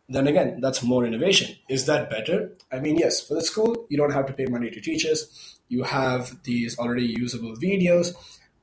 then 0.08 0.28
again, 0.28 0.60
that's 0.62 0.84
more 0.84 1.06
innovation. 1.06 1.56
Is 1.68 1.86
that 1.88 2.10
better? 2.10 2.52
I 2.72 2.80
mean, 2.80 2.98
yes, 2.98 3.26
for 3.26 3.34
the 3.34 3.42
school, 3.42 3.86
you 3.90 3.98
don't 3.98 4.14
have 4.14 4.28
to 4.28 4.34
pay 4.34 4.46
money 4.46 4.70
to 4.70 4.82
teachers. 4.82 5.55
You 5.68 5.84
have 5.84 6.44
these 6.44 6.78
already 6.78 7.16
usable 7.18 7.56
videos, 7.56 8.14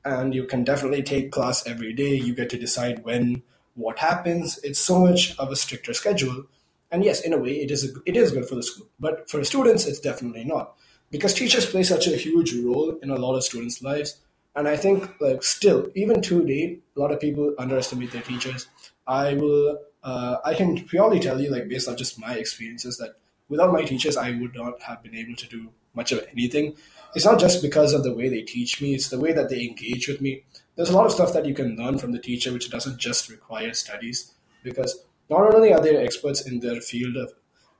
and 0.05 0.35
you 0.35 0.45
can 0.45 0.65
definitely 0.65 1.03
take 1.03 1.33
class 1.33 1.67
every 1.67 1.93
day. 1.93 2.15
You 2.15 2.35
get 2.35 2.51
to 2.51 2.59
decide 2.59 3.05
when 3.05 3.43
what 3.75 3.99
happens. 3.99 4.59
It's 4.63 4.79
so 4.79 5.01
much 5.01 5.37
of 5.39 5.51
a 5.51 5.57
stricter 5.57 5.95
schedule. 5.95 6.45
And 6.91 7.05
yes, 7.05 7.23
in 7.23 7.33
a 7.33 7.39
way, 7.39 7.53
it 7.53 7.71
is 7.71 7.85
a, 7.85 7.93
it 8.05 8.17
is 8.17 8.33
good 8.33 8.49
for 8.49 8.55
the 8.55 8.63
school, 8.63 8.87
but 9.01 9.29
for 9.31 9.43
students, 9.45 9.87
it's 9.87 10.01
definitely 10.01 10.45
not 10.45 10.75
because 11.11 11.33
teachers 11.33 11.67
play 11.67 11.83
such 11.83 12.07
a 12.07 12.17
huge 12.17 12.55
role 12.55 12.99
in 13.03 13.11
a 13.11 13.17
lot 13.17 13.35
of 13.35 13.45
students' 13.45 13.83
lives. 13.83 14.19
And 14.55 14.69
I 14.69 14.77
think, 14.77 15.09
like, 15.19 15.43
still, 15.43 15.91
even 15.95 16.21
today 16.21 16.81
a 16.95 17.01
lot 17.01 17.11
of 17.11 17.21
people 17.21 17.55
underestimate 17.59 18.13
their 18.13 18.21
teachers. 18.21 18.67
I 19.07 19.35
will 19.35 19.79
uh, 20.03 20.37
I 20.45 20.55
can 20.55 20.85
purely 20.87 21.21
tell 21.21 21.41
you, 21.41 21.51
like 21.51 21.69
based 21.69 21.89
on 21.89 21.97
just 21.97 22.19
my 22.19 22.35
experiences, 22.35 22.99
that 22.99 23.15
without 23.49 23.73
my 23.73 23.85
teachers, 23.85 24.17
I 24.17 24.33
would 24.33 24.55
not 24.55 24.83
have 24.83 25.03
been 25.03 25.15
able 25.15 25.37
to 25.37 25.47
do 25.47 25.71
much 25.95 26.13
of 26.13 26.25
anything. 26.33 26.77
It's 27.15 27.25
not 27.25 27.41
just 27.41 27.63
because 27.63 27.93
of 27.93 28.03
the 28.03 28.15
way 28.15 28.29
they 28.29 28.43
teach 28.43 28.81
me; 28.81 28.95
it's 28.95 29.09
the 29.09 29.21
way 29.21 29.33
that 29.33 29.49
they 29.49 29.63
engage 29.63 30.09
with 30.09 30.21
me. 30.21 30.45
There's 30.77 30.91
a 30.91 30.97
lot 30.97 31.07
of 31.07 31.13
stuff 31.13 31.33
that 31.35 31.47
you 31.47 31.55
can 31.55 31.77
learn 31.77 31.99
from 31.99 32.13
the 32.13 32.19
teacher, 32.19 32.53
which 32.53 32.71
doesn't 32.71 32.99
just 32.99 33.29
require 33.29 33.75
studies. 33.75 34.33
Because 34.63 35.05
not 35.29 35.55
only 35.55 35.73
are 35.73 35.81
they 35.81 35.97
experts 35.97 36.47
in 36.47 36.61
their 36.61 36.81
field 36.81 37.17
of 37.17 37.33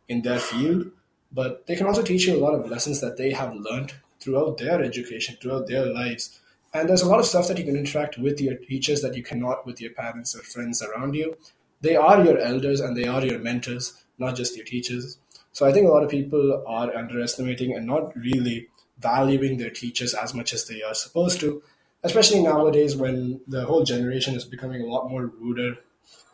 in 0.09 0.23
their 0.23 0.39
field, 0.39 0.91
but 1.33 1.67
they 1.67 1.77
can 1.77 1.87
also 1.87 2.03
teach 2.03 2.27
you 2.27 2.37
a 2.37 2.45
lot 2.45 2.55
of 2.55 2.71
lessons 2.71 3.01
that 3.01 3.17
they 3.17 3.31
have 3.31 3.55
learned 3.55 3.95
throughout 4.21 4.59
their 4.59 4.83
education, 4.83 5.37
throughout 5.41 5.67
their 5.67 5.87
lives. 5.87 6.41
And 6.75 6.89
there's 6.89 7.03
a 7.03 7.09
lot 7.09 7.21
of 7.21 7.27
stuff 7.27 7.49
that 7.49 7.59
you 7.59 7.65
can 7.65 7.77
interact 7.77 8.19
with 8.19 8.41
your 8.41 8.57
teachers 8.57 9.03
that 9.03 9.15
you 9.15 9.23
cannot 9.23 9.67
with 9.67 9.81
your 9.81 9.93
parents 9.93 10.35
or 10.35 10.43
friends 10.43 10.83
around 10.83 11.15
you 11.15 11.37
they 11.83 11.97
are 11.97 12.25
your 12.25 12.39
elders 12.39 12.81
and 12.81 12.97
they 12.97 13.07
are 13.07 13.25
your 13.27 13.41
mentors, 13.41 14.05
not 14.17 14.37
just 14.37 14.57
your 14.57 14.65
teachers. 14.65 15.19
So 15.53 15.67
I 15.67 15.73
think 15.73 15.87
a 15.87 15.91
lot 15.91 16.03
of 16.03 16.11
people 16.11 16.63
are 16.67 16.95
underestimating 16.97 17.75
and 17.75 17.87
not 17.87 18.17
really 18.17 18.69
valuing 18.99 19.59
their 19.59 19.71
teachers 19.71 20.15
as 20.15 20.35
much 20.35 20.53
as 20.53 20.67
they 20.67 20.83
are 20.83 20.95
supposed 20.95 21.41
to, 21.41 21.63
especially 22.03 22.43
nowadays 22.43 22.97
when 22.97 23.41
the 23.47 23.65
whole 23.65 23.85
generation 23.85 24.35
is 24.35 24.45
becoming 24.45 24.83
a 24.83 24.87
lot 24.87 25.11
more 25.11 25.27
ruder 25.27 25.75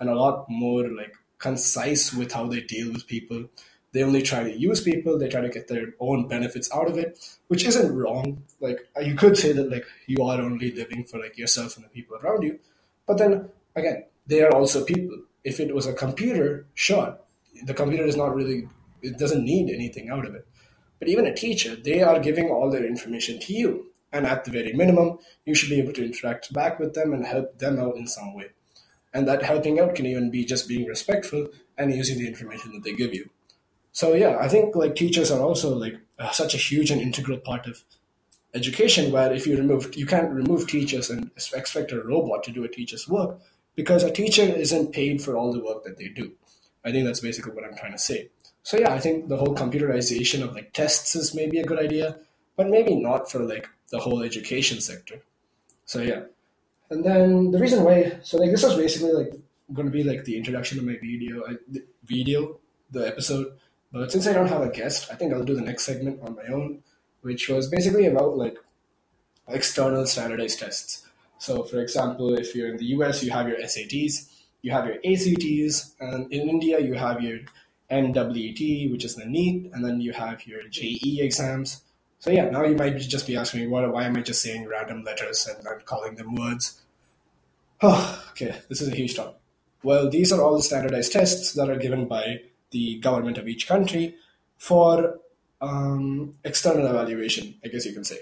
and 0.00 0.08
a 0.08 0.14
lot 0.14 0.46
more 0.48 0.88
like 0.88 1.14
concise 1.38 2.12
with 2.12 2.32
how 2.32 2.46
they 2.46 2.60
deal 2.60 2.92
with 2.92 3.06
people. 3.06 3.46
They 3.92 4.02
only 4.02 4.22
try 4.22 4.44
to 4.44 4.56
use 4.56 4.82
people, 4.82 5.18
they 5.18 5.28
try 5.28 5.40
to 5.40 5.48
get 5.48 5.66
their 5.68 5.94
own 5.98 6.28
benefits 6.28 6.70
out 6.74 6.88
of 6.88 6.98
it, 6.98 7.18
which 7.48 7.64
isn't 7.64 7.96
wrong. 7.96 8.42
Like 8.60 8.86
uh, 8.96 9.00
you 9.00 9.14
could 9.14 9.36
say 9.36 9.52
that 9.52 9.70
like 9.70 9.86
you 10.06 10.22
are 10.22 10.40
only 10.40 10.72
living 10.72 11.04
for 11.04 11.18
like 11.18 11.38
yourself 11.38 11.76
and 11.76 11.84
the 11.84 11.88
people 11.88 12.18
around 12.18 12.42
you. 12.42 12.58
But 13.06 13.18
then 13.18 13.48
again, 13.74 14.04
they 14.26 14.42
are 14.42 14.52
also 14.52 14.84
people 14.84 15.22
if 15.44 15.58
it 15.60 15.74
was 15.74 15.86
a 15.86 15.94
computer, 15.94 16.66
sure, 16.74 17.16
the 17.64 17.74
computer 17.74 18.04
is 18.04 18.16
not 18.16 18.34
really 18.34 18.68
it 19.02 19.18
doesn't 19.18 19.44
need 19.44 19.70
anything 19.72 20.10
out 20.10 20.26
of 20.26 20.34
it. 20.34 20.46
But 20.98 21.08
even 21.08 21.26
a 21.26 21.34
teacher, 21.34 21.76
they 21.76 22.02
are 22.02 22.18
giving 22.18 22.50
all 22.50 22.70
their 22.70 22.84
information 22.84 23.38
to 23.40 23.52
you. 23.52 23.86
And 24.12 24.26
at 24.26 24.44
the 24.44 24.50
very 24.50 24.72
minimum, 24.72 25.18
you 25.44 25.54
should 25.54 25.68
be 25.68 25.78
able 25.78 25.92
to 25.92 26.04
interact 26.04 26.52
back 26.52 26.78
with 26.78 26.94
them 26.94 27.12
and 27.12 27.26
help 27.26 27.58
them 27.58 27.78
out 27.78 27.96
in 27.96 28.06
some 28.06 28.34
way. 28.34 28.46
And 29.12 29.28
that 29.28 29.42
helping 29.42 29.78
out 29.80 29.94
can 29.94 30.06
even 30.06 30.30
be 30.30 30.44
just 30.44 30.68
being 30.68 30.86
respectful 30.86 31.48
and 31.76 31.94
using 31.94 32.18
the 32.18 32.26
information 32.26 32.72
that 32.72 32.84
they 32.84 32.94
give 32.94 33.14
you. 33.14 33.30
So 33.92 34.14
yeah, 34.14 34.36
I 34.40 34.48
think 34.48 34.76
like 34.76 34.94
teachers 34.94 35.30
are 35.30 35.40
also 35.40 35.74
like 35.74 35.98
uh, 36.18 36.30
such 36.30 36.54
a 36.54 36.58
huge 36.58 36.90
and 36.90 37.00
integral 37.00 37.38
part 37.38 37.66
of 37.66 37.82
education 38.54 39.12
where 39.12 39.32
if 39.32 39.46
you 39.46 39.56
remove 39.56 39.94
you 39.94 40.06
can't 40.06 40.32
remove 40.32 40.66
teachers 40.66 41.10
and 41.10 41.30
expect 41.36 41.92
a 41.92 42.02
robot 42.02 42.42
to 42.44 42.50
do 42.50 42.64
a 42.64 42.68
teacher's 42.68 43.06
work 43.08 43.38
because 43.74 44.02
a 44.02 44.10
teacher 44.10 44.42
isn't 44.42 44.92
paid 44.92 45.22
for 45.22 45.36
all 45.36 45.52
the 45.52 45.62
work 45.62 45.84
that 45.84 45.98
they 45.98 46.08
do. 46.08 46.32
I 46.84 46.90
think 46.90 47.06
that's 47.06 47.20
basically 47.20 47.52
what 47.52 47.64
I'm 47.64 47.76
trying 47.76 47.92
to 47.92 47.98
say. 47.98 48.30
So 48.68 48.76
yeah, 48.76 48.92
I 48.92 48.98
think 48.98 49.28
the 49.28 49.38
whole 49.38 49.54
computerization 49.54 50.42
of 50.42 50.54
like 50.54 50.74
tests 50.74 51.16
is 51.16 51.34
maybe 51.34 51.58
a 51.58 51.64
good 51.64 51.78
idea, 51.78 52.18
but 52.54 52.68
maybe 52.68 52.94
not 52.96 53.30
for 53.30 53.38
like 53.38 53.66
the 53.88 53.98
whole 53.98 54.22
education 54.22 54.82
sector. 54.82 55.22
So 55.86 56.02
yeah. 56.02 56.24
And 56.90 57.02
then 57.02 57.50
the 57.50 57.58
reason 57.58 57.82
why 57.82 58.18
so 58.22 58.36
like 58.36 58.50
this 58.50 58.62
was 58.62 58.76
basically 58.76 59.12
like 59.12 59.32
going 59.72 59.86
to 59.86 59.96
be 59.98 60.04
like 60.04 60.24
the 60.24 60.36
introduction 60.36 60.78
of 60.78 60.84
my 60.84 60.98
video 61.00 61.46
I, 61.48 61.54
the 61.66 61.82
video 62.04 62.58
the 62.90 63.06
episode 63.06 63.52
but 63.90 64.12
since 64.12 64.26
I 64.26 64.34
don't 64.34 64.48
have 64.48 64.60
a 64.60 64.68
guest, 64.68 65.08
I 65.10 65.14
think 65.14 65.32
I'll 65.32 65.44
do 65.44 65.54
the 65.54 65.68
next 65.70 65.84
segment 65.84 66.20
on 66.20 66.36
my 66.36 66.52
own, 66.52 66.82
which 67.22 67.48
was 67.48 67.70
basically 67.70 68.04
about 68.04 68.36
like 68.36 68.58
external 69.48 70.04
standardized 70.04 70.58
tests. 70.58 71.06
So, 71.38 71.62
for 71.62 71.80
example, 71.80 72.34
if 72.34 72.54
you're 72.54 72.68
in 72.68 72.76
the 72.76 72.90
US, 72.96 73.24
you 73.24 73.30
have 73.30 73.48
your 73.48 73.60
SATs, 73.60 74.28
you 74.60 74.72
have 74.72 74.84
your 74.84 74.96
ACTs, 74.96 75.94
and 76.00 76.30
in 76.30 76.50
India, 76.50 76.80
you 76.80 76.94
have 76.94 77.22
your 77.22 77.38
NEET, 77.90 78.90
which 78.90 79.04
is 79.04 79.14
the 79.16 79.24
NEET, 79.24 79.70
and 79.72 79.84
then 79.84 80.00
you 80.00 80.12
have 80.12 80.46
your 80.46 80.62
JEE 80.68 81.20
exams. 81.22 81.82
So, 82.20 82.30
yeah, 82.30 82.50
now 82.50 82.64
you 82.64 82.76
might 82.76 82.98
just 82.98 83.26
be 83.26 83.36
asking 83.36 83.60
me, 83.60 83.66
what, 83.68 83.90
why 83.92 84.04
am 84.04 84.16
I 84.16 84.20
just 84.20 84.42
saying 84.42 84.66
random 84.66 85.04
letters 85.04 85.46
and 85.46 85.66
I'm 85.66 85.80
calling 85.82 86.16
them 86.16 86.34
words? 86.34 86.80
Oh, 87.80 88.24
okay, 88.30 88.56
this 88.68 88.80
is 88.80 88.88
a 88.88 88.94
huge 88.94 89.14
topic. 89.16 89.36
Well, 89.82 90.10
these 90.10 90.32
are 90.32 90.42
all 90.42 90.56
the 90.56 90.62
standardized 90.62 91.12
tests 91.12 91.52
that 91.52 91.70
are 91.70 91.76
given 91.76 92.08
by 92.08 92.42
the 92.70 92.98
government 92.98 93.38
of 93.38 93.48
each 93.48 93.68
country 93.68 94.16
for 94.58 95.20
um, 95.60 96.34
external 96.44 96.86
evaluation, 96.86 97.54
I 97.64 97.68
guess 97.68 97.86
you 97.86 97.92
can 97.92 98.04
say. 98.04 98.18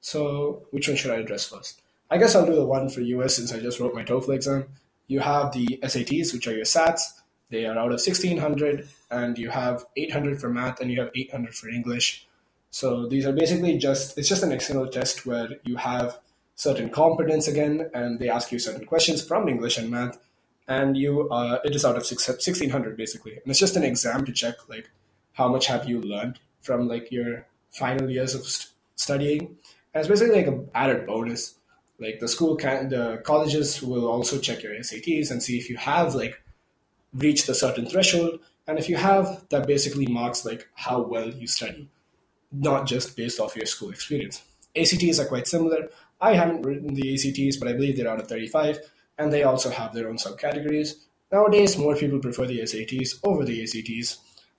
So, 0.00 0.66
which 0.70 0.88
one 0.88 0.96
should 0.96 1.10
I 1.10 1.16
address 1.16 1.46
first? 1.46 1.82
I 2.10 2.18
guess 2.18 2.34
I'll 2.34 2.46
do 2.46 2.54
the 2.54 2.66
one 2.66 2.88
for 2.88 3.00
US 3.00 3.36
since 3.36 3.52
I 3.52 3.60
just 3.60 3.80
wrote 3.80 3.94
my 3.94 4.04
TOEFL 4.04 4.34
exam. 4.34 4.66
You 5.06 5.20
have 5.20 5.52
the 5.52 5.78
SATs, 5.82 6.32
which 6.32 6.46
are 6.46 6.54
your 6.54 6.64
SATs. 6.64 7.20
They 7.54 7.66
are 7.66 7.78
out 7.78 7.92
of 7.92 8.00
1600, 8.02 8.88
and 9.12 9.38
you 9.38 9.48
have 9.48 9.84
800 9.96 10.40
for 10.40 10.48
math 10.48 10.80
and 10.80 10.90
you 10.90 11.00
have 11.00 11.12
800 11.14 11.54
for 11.54 11.68
English. 11.68 12.26
So 12.72 13.06
these 13.06 13.26
are 13.26 13.32
basically 13.32 13.78
just, 13.78 14.18
it's 14.18 14.28
just 14.28 14.42
an 14.42 14.50
external 14.50 14.88
test 14.88 15.24
where 15.24 15.50
you 15.62 15.76
have 15.76 16.18
certain 16.56 16.90
competence 16.90 17.46
again, 17.46 17.90
and 17.94 18.18
they 18.18 18.28
ask 18.28 18.50
you 18.50 18.58
certain 18.58 18.84
questions 18.84 19.24
from 19.24 19.48
English 19.48 19.78
and 19.78 19.88
math, 19.88 20.18
and 20.66 20.96
you 20.96 21.30
uh, 21.30 21.60
it 21.64 21.76
is 21.76 21.84
out 21.84 21.96
of 21.96 22.04
six, 22.04 22.26
1600 22.26 22.96
basically. 22.96 23.34
And 23.34 23.46
it's 23.46 23.60
just 23.60 23.76
an 23.76 23.84
exam 23.84 24.24
to 24.24 24.32
check 24.32 24.56
like 24.68 24.90
how 25.34 25.46
much 25.46 25.66
have 25.66 25.88
you 25.88 26.00
learned 26.00 26.40
from 26.60 26.88
like 26.88 27.12
your 27.12 27.46
final 27.70 28.10
years 28.10 28.34
of 28.34 28.42
st- 28.46 28.72
studying. 28.96 29.42
And 29.92 30.00
it's 30.00 30.08
basically 30.08 30.34
like 30.38 30.48
an 30.48 30.70
added 30.74 31.06
bonus. 31.06 31.54
Like 32.00 32.18
the 32.18 32.26
school 32.26 32.56
can 32.56 32.88
the 32.88 33.22
colleges 33.24 33.80
will 33.80 34.08
also 34.08 34.40
check 34.40 34.64
your 34.64 34.72
sats 34.72 35.30
and 35.30 35.40
see 35.40 35.56
if 35.56 35.70
you 35.70 35.76
have 35.76 36.16
like 36.16 36.40
reached 37.14 37.48
a 37.48 37.54
certain 37.54 37.86
threshold 37.86 38.38
and 38.66 38.78
if 38.78 38.88
you 38.88 38.96
have 38.96 39.44
that 39.50 39.66
basically 39.66 40.06
marks 40.06 40.44
like 40.44 40.68
how 40.74 41.00
well 41.00 41.28
you 41.28 41.46
study 41.46 41.88
not 42.52 42.86
just 42.86 43.16
based 43.16 43.40
off 43.40 43.56
your 43.56 43.66
school 43.66 43.90
experience 43.90 44.42
acts 44.76 45.18
are 45.18 45.26
quite 45.26 45.46
similar 45.46 45.88
i 46.20 46.34
haven't 46.34 46.62
written 46.62 46.94
the 46.94 47.14
acts 47.14 47.56
but 47.56 47.68
i 47.68 47.72
believe 47.72 47.96
they're 47.96 48.10
out 48.10 48.20
of 48.20 48.28
35 48.28 48.78
and 49.18 49.32
they 49.32 49.42
also 49.42 49.70
have 49.70 49.92
their 49.92 50.08
own 50.08 50.16
subcategories. 50.16 50.94
Nowadays, 51.32 51.78
more 51.78 51.96
people 51.96 52.18
prefer 52.18 52.46
the 52.46 52.60
SATs 52.60 53.18
over 53.24 53.44
the 53.44 53.62
ACTs, 53.62 54.18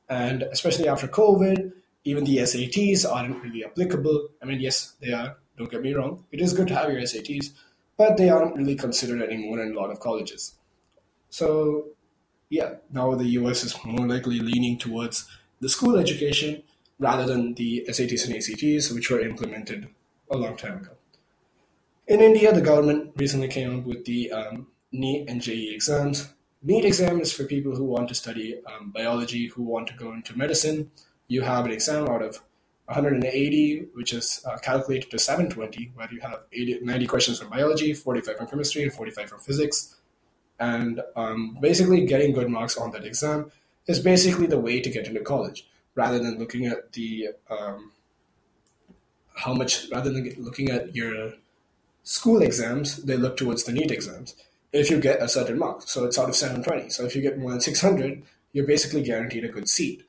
and 0.09 0.43
especially 0.43 0.87
after 0.87 1.07
COVID, 1.07 1.71
even 2.03 2.23
the 2.23 2.37
SATs 2.37 3.09
aren't 3.09 3.41
really 3.43 3.63
applicable. 3.63 4.29
I 4.41 4.45
mean, 4.45 4.59
yes, 4.59 4.95
they 4.99 5.13
are, 5.13 5.37
don't 5.57 5.71
get 5.71 5.81
me 5.81 5.93
wrong, 5.93 6.25
it 6.31 6.41
is 6.41 6.53
good 6.53 6.67
to 6.67 6.75
have 6.75 6.91
your 6.91 7.01
SATs, 7.01 7.47
but 7.97 8.17
they 8.17 8.29
aren't 8.29 8.55
really 8.55 8.75
considered 8.75 9.21
anymore 9.21 9.61
in 9.61 9.71
a 9.71 9.79
lot 9.79 9.89
of 9.89 9.99
colleges. 9.99 10.55
So, 11.29 11.87
yeah, 12.49 12.75
now 12.91 13.15
the 13.15 13.27
US 13.39 13.63
is 13.63 13.75
more 13.83 14.07
likely 14.07 14.39
leaning 14.39 14.77
towards 14.77 15.27
the 15.59 15.69
school 15.69 15.97
education 15.97 16.63
rather 16.99 17.25
than 17.25 17.53
the 17.55 17.85
SATs 17.89 18.25
and 18.25 18.35
ACTs, 18.35 18.91
which 18.91 19.09
were 19.09 19.19
implemented 19.19 19.87
a 20.31 20.37
long 20.37 20.55
time 20.55 20.77
ago. 20.77 20.91
In 22.07 22.21
India, 22.21 22.53
the 22.53 22.61
government 22.61 23.13
recently 23.17 23.47
came 23.47 23.79
up 23.79 23.85
with 23.85 24.05
the 24.05 24.31
um, 24.31 24.67
NEET 24.91 25.27
and 25.27 25.41
JEE 25.41 25.73
exams. 25.73 26.29
NEET 26.61 26.85
exam 26.85 27.19
is 27.19 27.33
for 27.33 27.45
people 27.45 27.75
who 27.75 27.83
want 27.83 28.09
to 28.09 28.15
study 28.15 28.61
um, 28.65 28.91
biology, 28.91 29.47
who 29.47 29.63
want 29.63 29.87
to 29.87 29.93
go 29.95 30.13
into 30.13 30.37
medicine. 30.37 30.91
You 31.27 31.41
have 31.41 31.65
an 31.65 31.71
exam 31.71 32.07
out 32.07 32.21
of 32.21 32.41
180, 32.85 33.87
which 33.93 34.13
is 34.13 34.45
uh, 34.45 34.57
calculated 34.57 35.09
to 35.11 35.19
720, 35.19 35.91
where 35.95 36.07
you 36.11 36.21
have 36.21 36.45
80, 36.53 36.81
90 36.83 37.07
questions 37.07 37.39
from 37.39 37.49
biology, 37.49 37.93
45 37.93 38.37
from 38.37 38.47
chemistry, 38.47 38.83
and 38.83 38.93
45 38.93 39.29
from 39.29 39.39
physics. 39.39 39.95
And 40.59 41.01
um, 41.15 41.57
basically, 41.59 42.05
getting 42.05 42.33
good 42.33 42.49
marks 42.49 42.77
on 42.77 42.91
that 42.91 43.05
exam 43.05 43.51
is 43.87 43.99
basically 43.99 44.47
the 44.47 44.59
way 44.59 44.79
to 44.79 44.89
get 44.89 45.07
into 45.07 45.21
college, 45.21 45.67
rather 45.95 46.19
than 46.19 46.39
looking 46.39 46.65
at 46.65 46.93
the 46.93 47.29
um, 47.49 47.91
how 49.35 49.53
much, 49.53 49.89
rather 49.91 50.11
than 50.11 50.33
looking 50.37 50.69
at 50.69 50.95
your 50.95 51.33
school 52.03 52.41
exams, 52.41 53.03
they 53.03 53.17
look 53.17 53.35
towards 53.35 53.63
the 53.65 53.73
NEET 53.73 53.91
exams. 53.91 54.35
If 54.71 54.89
you 54.89 54.99
get 54.99 55.21
a 55.21 55.27
certain 55.27 55.59
mark, 55.59 55.83
so 55.83 56.05
it's 56.05 56.17
out 56.17 56.29
of 56.29 56.35
720. 56.35 56.89
So 56.89 57.05
if 57.05 57.15
you 57.15 57.21
get 57.21 57.37
more 57.37 57.51
than 57.51 57.61
600, 57.61 58.23
you're 58.53 58.67
basically 58.67 59.03
guaranteed 59.03 59.43
a 59.43 59.49
good 59.49 59.67
seat. 59.67 60.03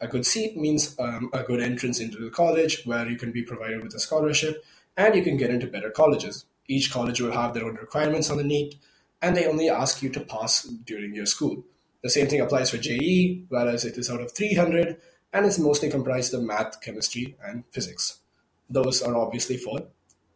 A 0.00 0.08
good 0.08 0.26
seat 0.26 0.56
means 0.56 0.96
um, 0.98 1.30
a 1.32 1.42
good 1.42 1.60
entrance 1.60 2.00
into 2.00 2.18
the 2.18 2.30
college 2.30 2.84
where 2.84 3.08
you 3.08 3.16
can 3.16 3.32
be 3.32 3.42
provided 3.42 3.82
with 3.82 3.94
a 3.94 4.00
scholarship 4.00 4.64
and 4.96 5.14
you 5.14 5.22
can 5.22 5.36
get 5.36 5.50
into 5.50 5.66
better 5.66 5.90
colleges. 5.90 6.44
Each 6.66 6.90
college 6.90 7.20
will 7.20 7.32
have 7.32 7.54
their 7.54 7.64
own 7.64 7.76
requirements 7.76 8.30
on 8.30 8.38
the 8.38 8.44
NEET 8.44 8.76
and 9.22 9.36
they 9.36 9.46
only 9.46 9.70
ask 9.70 10.02
you 10.02 10.10
to 10.10 10.20
pass 10.20 10.64
during 10.64 11.14
your 11.14 11.26
school. 11.26 11.64
The 12.02 12.10
same 12.10 12.26
thing 12.26 12.40
applies 12.40 12.70
for 12.70 12.78
JEE, 12.78 13.46
whereas 13.48 13.84
it 13.84 13.96
is 13.96 14.10
out 14.10 14.20
of 14.20 14.32
300 14.32 15.00
and 15.32 15.46
it's 15.46 15.58
mostly 15.58 15.88
comprised 15.88 16.34
of 16.34 16.42
math, 16.42 16.80
chemistry, 16.82 17.36
and 17.42 17.64
physics. 17.70 18.18
Those 18.68 19.00
are 19.02 19.16
obviously 19.16 19.56
for 19.56 19.84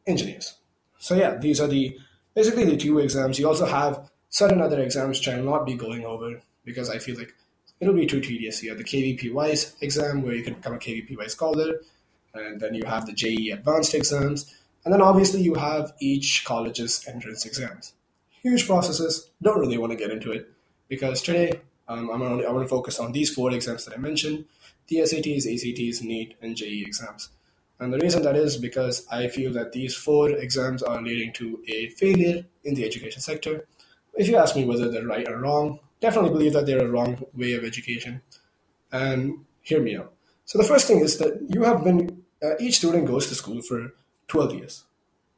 engineers. 0.07 0.55
So 0.99 1.15
yeah, 1.15 1.37
these 1.37 1.61
are 1.61 1.67
the 1.67 1.99
basically 2.35 2.65
the 2.65 2.77
two 2.77 3.01
exams. 3.01 3.39
You 3.39 3.49
also 3.49 3.67
have 3.67 4.11
certain 4.31 4.61
other 4.61 4.81
exams 4.81 5.19
which 5.19 5.29
I'll 5.29 5.43
not 5.43 5.67
be 5.67 5.75
going 5.75 6.05
over 6.05 6.41
because 6.65 6.89
I 6.89 6.99
feel 6.99 7.19
like 7.19 7.35
it'll 7.81 7.95
be 7.95 8.07
too 8.07 8.21
tedious. 8.21 8.63
You 8.63 8.71
have 8.71 8.79
the 8.79 8.85
KVPY 8.85 9.83
exam 9.83 10.23
where 10.23 10.35
you 10.35 10.43
can 10.43 10.55
become 10.55 10.75
a 10.75 10.79
KVPY 10.79 11.29
scholar, 11.31 11.81
and 12.35 12.61
then 12.61 12.75
you 12.75 12.85
have 12.85 13.07
the 13.07 13.13
JEE 13.13 13.51
Advanced 13.51 13.95
exams, 13.95 14.55
and 14.85 14.93
then 14.93 15.03
obviously 15.03 15.43
you 15.43 15.55
have 15.55 15.93
each 16.01 16.45
college's 16.45 17.07
entrance 17.07 17.45
exams. 17.45 17.93
Huge 18.43 18.67
processes. 18.67 19.31
Don't 19.43 19.59
really 19.59 19.79
want 19.79 19.93
to 19.93 19.99
get 19.99 20.11
into 20.11 20.33
it 20.33 20.51
because 20.89 21.23
today 21.23 21.61
um, 21.89 22.11
I'm 22.11 22.23
only, 22.23 22.47
I 22.47 22.51
want 22.51 22.65
to 22.65 22.69
focus 22.69 22.99
on 22.99 23.13
these 23.13 23.33
four 23.33 23.53
exams 23.53 23.85
that 23.85 23.95
I 23.95 23.99
mentioned: 23.99 24.45
the 24.89 24.99
SATs, 24.99 25.47
ACTs, 25.47 26.03
NEET, 26.03 26.37
and 26.41 26.57
JEE 26.57 26.85
exams. 26.87 27.31
And 27.79 27.93
the 27.93 27.99
reason 27.99 28.23
that 28.23 28.37
is 28.37 28.57
because 28.57 29.07
I 29.11 29.29
feel 29.29 29.53
that 29.53 29.73
these 29.73 29.95
four 29.95 30.31
exams 30.31 30.83
are 30.83 31.03
leading 31.03 31.33
to 31.35 31.63
a 31.69 31.89
failure 31.91 32.45
in 32.65 32.75
the 32.75 32.85
education 32.85 33.21
sector. 33.21 33.67
If 34.15 34.29
you 34.29 34.37
ask 34.37 34.57
me 34.57 34.65
whether 34.65 34.91
they're 34.91 35.07
right 35.07 35.29
or 35.29 35.39
wrong, 35.41 35.81
definitely 36.01 36.31
believe 36.31 36.55
that 36.55 36.65
they're 36.65 36.87
a 36.87 36.91
wrong 36.91 37.23
way 37.35 37.53
of 37.53 37.65
education. 37.65 38.23
And 38.93 39.45
hear 39.61 39.83
me 39.83 39.97
out. 39.97 40.13
So 40.47 40.59
the 40.59 40.65
first 40.65 40.87
thing 40.87 41.01
is 41.01 41.19
that 41.19 41.39
you 41.51 41.65
have 41.65 41.85
been, 41.85 42.23
uh, 42.43 42.55
each 42.59 42.79
student 42.79 43.07
goes 43.07 43.27
to 43.27 43.35
school 43.35 43.61
for 43.61 43.93
12 44.29 44.55
years. 44.55 44.85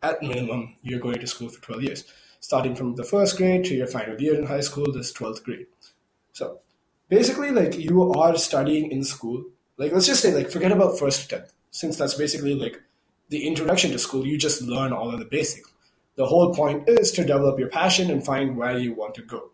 At 0.00 0.23
minimum, 0.23 0.76
you're 0.83 1.00
going 1.00 1.19
to 1.19 1.26
school 1.26 1.49
for 1.49 1.61
12 1.61 1.83
years. 1.83 2.05
Starting 2.40 2.75
from 2.75 2.95
the 2.95 3.04
first 3.04 3.37
grade 3.37 3.64
to 3.64 3.75
your 3.75 3.87
final 3.87 4.21
year 4.21 4.38
in 4.38 4.47
high 4.47 4.61
school, 4.61 4.90
this 4.92 5.12
12th 5.12 5.42
grade. 5.42 5.66
So 6.33 6.61
basically, 7.09 7.50
like 7.50 7.76
you 7.78 8.12
are 8.12 8.37
studying 8.37 8.90
in 8.90 9.04
school. 9.04 9.45
Like 9.76 9.92
let's 9.92 10.07
just 10.07 10.23
say, 10.23 10.35
like 10.35 10.50
forget 10.50 10.73
about 10.73 10.99
first 10.99 11.28
to 11.28 11.37
10th 11.37 11.50
since 11.71 11.97
that's 11.97 12.14
basically 12.14 12.54
like 12.54 12.83
the 13.28 13.47
introduction 13.47 13.90
to 13.92 13.99
school, 13.99 14.26
you 14.26 14.38
just 14.38 14.62
learn 14.62 14.92
all 14.92 15.12
of 15.12 15.18
the 15.18 15.25
basics. 15.25 15.71
The 16.16 16.26
whole 16.26 16.54
point 16.54 16.88
is 16.88 17.12
to 17.12 17.25
develop 17.25 17.59
your 17.59 17.68
passion 17.68 18.11
and 18.11 18.25
find 18.25 18.57
where 18.57 18.78
you 18.78 18.92
want 18.95 19.14
to 19.16 19.23
go. 19.23 19.50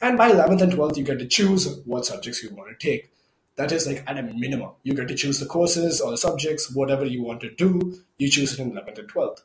And 0.00 0.18
by 0.18 0.30
11th 0.30 0.62
and 0.62 0.72
12th, 0.72 0.96
you 0.96 1.04
get 1.04 1.18
to 1.18 1.26
choose 1.26 1.80
what 1.84 2.06
subjects 2.06 2.42
you 2.42 2.50
want 2.50 2.78
to 2.78 2.86
take. 2.86 3.10
That 3.56 3.72
is 3.72 3.86
like 3.86 4.04
at 4.06 4.18
a 4.18 4.22
minimum. 4.22 4.70
You 4.82 4.94
get 4.94 5.08
to 5.08 5.14
choose 5.14 5.40
the 5.40 5.46
courses 5.46 6.00
or 6.00 6.10
the 6.10 6.18
subjects, 6.18 6.72
whatever 6.74 7.04
you 7.04 7.22
want 7.22 7.40
to 7.40 7.50
do, 7.50 8.00
you 8.18 8.28
choose 8.28 8.52
it 8.52 8.60
in 8.60 8.72
11th 8.72 8.98
and 8.98 9.10
12th. 9.10 9.42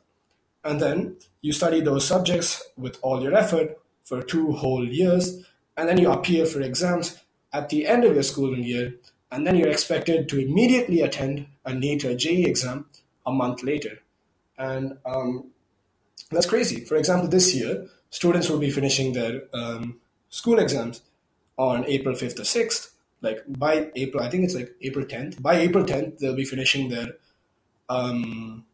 And 0.64 0.80
then 0.80 1.16
you 1.40 1.52
study 1.52 1.80
those 1.80 2.06
subjects 2.06 2.62
with 2.76 2.98
all 3.02 3.22
your 3.22 3.34
effort 3.34 3.78
for 4.04 4.22
two 4.22 4.52
whole 4.52 4.86
years, 4.86 5.44
and 5.76 5.88
then 5.88 5.98
you 5.98 6.10
appear 6.10 6.44
for 6.44 6.60
exams 6.60 7.18
at 7.52 7.68
the 7.68 7.86
end 7.86 8.04
of 8.04 8.14
your 8.14 8.22
schooling 8.22 8.64
year, 8.64 8.94
and 9.30 9.46
then 9.46 9.56
you're 9.56 9.68
expected 9.68 10.28
to 10.28 10.38
immediately 10.38 11.00
attend 11.00 11.46
a 11.64 11.72
NEET 11.72 12.04
or 12.04 12.14
JEE 12.14 12.46
exam 12.46 12.86
a 13.26 13.32
month 13.32 13.62
later. 13.62 14.00
And 14.58 14.98
um, 15.06 15.50
that's 16.30 16.46
crazy. 16.46 16.84
For 16.84 16.96
example, 16.96 17.28
this 17.28 17.54
year, 17.54 17.86
students 18.10 18.48
will 18.48 18.58
be 18.58 18.70
finishing 18.70 19.12
their 19.12 19.42
um, 19.54 20.00
school 20.28 20.58
exams 20.58 21.02
on 21.56 21.84
April 21.86 22.14
5th 22.14 22.38
or 22.38 22.42
6th. 22.42 22.90
Like 23.22 23.42
by 23.46 23.90
April, 23.96 24.22
I 24.22 24.30
think 24.30 24.44
it's 24.44 24.54
like 24.54 24.74
April 24.82 25.04
10th. 25.04 25.40
By 25.42 25.56
April 25.56 25.84
10th, 25.84 26.18
they'll 26.18 26.34
be 26.34 26.44
finishing 26.44 26.88
their 26.88 27.08
um, 27.88 28.64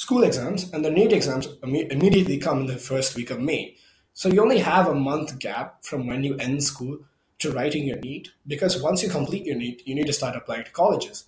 school 0.00 0.24
exams, 0.24 0.72
and 0.72 0.82
the 0.82 0.90
NEET 0.90 1.12
exams 1.12 1.46
immediately 1.62 2.38
come 2.38 2.60
in 2.60 2.66
the 2.66 2.78
first 2.78 3.14
week 3.16 3.30
of 3.30 3.38
May. 3.38 3.76
So 4.14 4.30
you 4.30 4.40
only 4.40 4.60
have 4.60 4.86
a 4.88 4.94
month 4.94 5.38
gap 5.38 5.84
from 5.84 6.06
when 6.06 6.24
you 6.24 6.36
end 6.36 6.64
school 6.64 7.00
to 7.40 7.52
writing 7.52 7.84
your 7.86 7.98
NEET, 7.98 8.30
because 8.46 8.82
once 8.82 9.02
you 9.02 9.10
complete 9.10 9.44
your 9.44 9.56
NEET, 9.56 9.82
you 9.86 9.94
need 9.94 10.06
to 10.06 10.14
start 10.14 10.36
applying 10.36 10.64
to 10.64 10.70
colleges. 10.70 11.26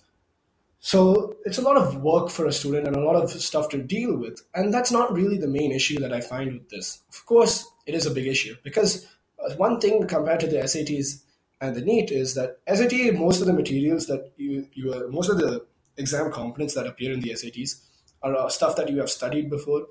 So 0.79 1.35
it's 1.45 1.59
a 1.59 1.61
lot 1.61 1.77
of 1.77 2.01
work 2.01 2.31
for 2.31 2.47
a 2.47 2.51
student 2.51 2.87
and 2.87 2.95
a 2.95 3.05
lot 3.05 3.15
of 3.15 3.29
stuff 3.29 3.69
to 3.69 3.77
deal 3.77 4.17
with. 4.17 4.41
And 4.55 4.73
that's 4.73 4.91
not 4.91 5.13
really 5.13 5.37
the 5.37 5.47
main 5.47 5.71
issue 5.71 5.99
that 5.99 6.11
I 6.11 6.21
find 6.21 6.53
with 6.53 6.69
this. 6.69 7.03
Of 7.09 7.27
course, 7.27 7.69
it 7.85 7.93
is 7.93 8.07
a 8.07 8.11
big 8.11 8.25
issue 8.25 8.55
because 8.63 9.05
uh, 9.37 9.53
one 9.53 9.79
thing 9.81 10.07
compared 10.07 10.39
to 10.39 10.47
the 10.47 10.57
SATs 10.57 11.21
and 11.61 11.75
the 11.75 11.81
NEET 11.81 12.09
is 12.09 12.33
that 12.33 12.57
SAT, 12.67 13.13
most 13.13 13.39
of 13.39 13.45
the 13.45 13.53
materials 13.53 14.07
that 14.07 14.31
you, 14.35 14.67
you 14.73 14.93
are, 14.95 15.07
most 15.09 15.29
of 15.29 15.37
the 15.37 15.63
exam 15.95 16.31
components 16.31 16.73
that 16.73 16.87
appear 16.87 17.13
in 17.13 17.21
the 17.21 17.29
SATs 17.29 17.81
are 18.23 18.35
uh, 18.35 18.49
stuff 18.49 18.75
that 18.77 18.89
you 18.89 18.99
have 18.99 19.09
studied 19.09 19.49
before 19.49 19.87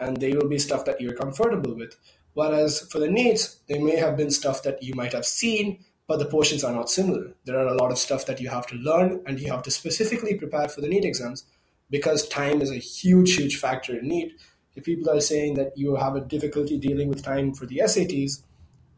and 0.00 0.16
they 0.16 0.32
will 0.32 0.48
be 0.48 0.58
stuff 0.58 0.84
that 0.84 1.00
you're 1.00 1.14
comfortable 1.14 1.74
with. 1.74 1.96
Whereas 2.34 2.80
for 2.90 2.98
the 2.98 3.08
NEETs, 3.08 3.58
they 3.66 3.78
may 3.78 3.96
have 3.96 4.16
been 4.16 4.30
stuff 4.30 4.62
that 4.62 4.82
you 4.82 4.94
might 4.94 5.12
have 5.12 5.26
seen 5.26 5.84
but 6.12 6.18
the 6.18 6.26
portions 6.26 6.64
are 6.64 6.74
not 6.74 6.90
similar. 6.90 7.32
There 7.44 7.58
are 7.58 7.68
a 7.68 7.74
lot 7.74 7.92
of 7.92 7.98
stuff 7.98 8.26
that 8.26 8.40
you 8.40 8.50
have 8.50 8.66
to 8.66 8.74
learn 8.74 9.22
and 9.26 9.40
you 9.40 9.50
have 9.50 9.62
to 9.62 9.70
specifically 9.70 10.34
prepare 10.34 10.68
for 10.68 10.80
the 10.80 10.88
NEET 10.88 11.04
exams 11.06 11.44
because 11.90 12.28
time 12.28 12.60
is 12.60 12.70
a 12.70 12.76
huge, 12.76 13.36
huge 13.36 13.56
factor 13.56 13.98
in 13.98 14.08
NEET. 14.08 14.32
If 14.74 14.84
people 14.84 15.10
are 15.10 15.20
saying 15.20 15.54
that 15.54 15.72
you 15.76 15.96
have 15.96 16.16
a 16.16 16.20
difficulty 16.20 16.78
dealing 16.78 17.08
with 17.08 17.22
time 17.22 17.54
for 17.54 17.66
the 17.66 17.82
SATs, 17.84 18.42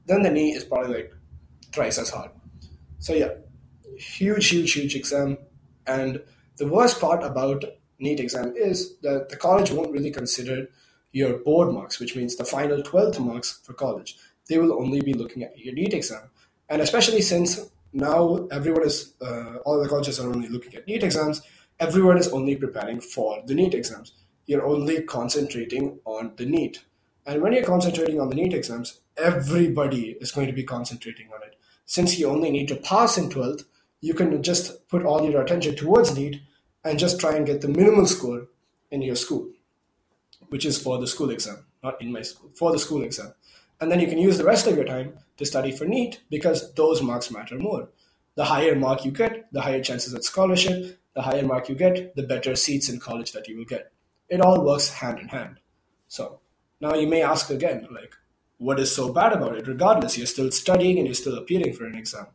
then 0.07 0.23
the 0.23 0.31
NEET 0.31 0.57
is 0.57 0.65
probably 0.65 0.95
like 0.95 1.15
thrice 1.73 1.99
as 1.99 2.11
hard. 2.11 2.31
So 2.99 3.13
yeah, 3.13 3.35
huge, 3.97 4.49
huge, 4.49 4.73
huge 4.73 4.97
exam. 4.97 5.39
And 5.87 6.23
the 6.57 6.67
worst 6.67 7.01
part 7.01 7.23
about 7.23 7.65
NEET 7.99 8.21
exam 8.21 8.55
is 8.57 8.97
that 8.99 9.29
the 9.29 9.37
college 9.37 9.71
won't 9.71 9.93
really 9.93 10.11
consider 10.11 10.69
your 11.13 11.39
board 11.39 11.73
marks, 11.73 12.01
which 12.01 12.17
means 12.17 12.37
the 12.37 12.45
final 12.45 12.83
12th 12.83 13.21
marks 13.21 13.61
for 13.63 13.73
college. 13.73 14.17
They 14.49 14.59
will 14.59 14.75
only 14.75 15.01
be 15.01 15.15
looking 15.15 15.43
at 15.43 15.59
your 15.59 15.75
NEET 15.75 15.95
exam. 15.95 16.31
And 16.69 16.83
especially 16.83 17.23
since 17.23 17.71
now 17.93 18.49
everyone 18.51 18.85
is 18.85 19.15
uh, 19.23 19.59
all 19.65 19.81
the 19.81 19.89
colleges 19.89 20.19
are 20.19 20.29
only 20.29 20.49
looking 20.49 20.75
at 20.75 20.87
NEET 20.87 21.05
exams 21.05 21.41
everyone 21.81 22.19
is 22.19 22.29
only 22.29 22.57
preparing 22.57 23.01
for 23.01 23.43
the 23.47 23.55
NEET 23.55 23.75
exams. 23.75 24.13
You're 24.47 24.67
only 24.67 25.03
concentrating 25.03 25.99
on 26.05 26.33
the 26.37 26.47
NEET 26.47 26.85
and 27.27 27.41
when 27.41 27.53
you're 27.53 27.65
concentrating 27.65 28.21
on 28.21 28.29
the 28.29 28.35
NEET 28.35 28.53
exams 28.53 29.01
everybody 29.17 30.17
is 30.21 30.33
going 30.33 30.49
to 30.49 30.53
be 30.53 30.65
concentrating 30.65 31.29
on 31.29 31.43
it. 31.47 31.57
Since 31.87 32.19
you 32.19 32.29
only 32.29 32.51
need 32.51 32.69
to 32.69 32.77
pass 32.77 33.17
in 33.17 33.29
12th 33.29 33.65
you 34.01 34.15
can 34.15 34.43
just 34.43 34.87
put 34.89 35.05
all 35.05 35.29
your 35.29 35.43
attention 35.43 35.77
towards 35.77 36.17
NEET 36.17 36.41
and 36.85 36.99
just 36.99 37.21
try 37.21 37.35
and 37.37 37.47
get 37.47 37.61
the 37.61 37.69
minimal 37.69 38.07
score 38.07 38.47
in 38.91 39.03
your 39.03 39.17
school 39.17 39.49
which 40.49 40.65
is 40.65 40.81
for 40.81 40.99
the 40.99 41.07
school 41.07 41.31
exam 41.31 41.65
not 41.83 42.01
in 42.01 42.13
my 42.13 42.23
school 42.23 42.51
for 42.55 42.73
the 42.73 42.79
school 42.79 43.03
exam 43.03 43.33
and 43.81 43.91
then 43.91 44.01
you 44.01 44.07
can 44.07 44.19
use 44.19 44.39
the 44.39 44.45
rest 44.45 44.67
of 44.67 44.77
your 44.77 44.85
time 44.85 45.19
to 45.37 45.45
study 45.45 45.73
for 45.73 45.85
NEET 45.85 46.21
because 46.31 46.73
those 46.75 47.03
marks 47.03 47.31
matter 47.31 47.59
more. 47.59 47.89
The 48.37 48.45
higher 48.45 48.75
mark 48.75 49.05
you 49.05 49.11
get, 49.11 49.53
the 49.53 49.61
higher 49.61 49.83
chances 49.83 50.15
at 50.15 50.25
scholarship, 50.25 50.99
the 51.15 51.23
higher 51.23 51.45
mark 51.45 51.69
you 51.69 51.75
get, 51.75 52.15
the 52.17 52.23
better 52.23 52.57
seats 52.57 52.89
in 52.89 52.99
college 52.99 53.33
that 53.33 53.49
you 53.49 53.57
will 53.59 53.65
get. 53.65 53.93
It 54.29 54.41
all 54.41 54.65
works 54.65 54.89
hand 54.89 55.19
in 55.19 55.29
hand. 55.29 55.61
So 56.09 56.41
now 56.81 56.95
you 56.95 57.07
may 57.07 57.23
ask 57.23 57.51
again, 57.51 57.87
like, 57.91 58.15
what 58.59 58.81
is 58.81 58.95
so 58.95 59.13
bad 59.13 59.33
about 59.33 59.57
it? 59.57 59.67
Regardless, 59.67 60.17
you're 60.17 60.27
still 60.27 60.51
studying 60.51 60.99
and 60.99 61.07
you're 61.07 61.15
still 61.15 61.37
appearing 61.37 61.75
for 61.75 61.85
an 61.85 61.95
exam. 61.95 62.27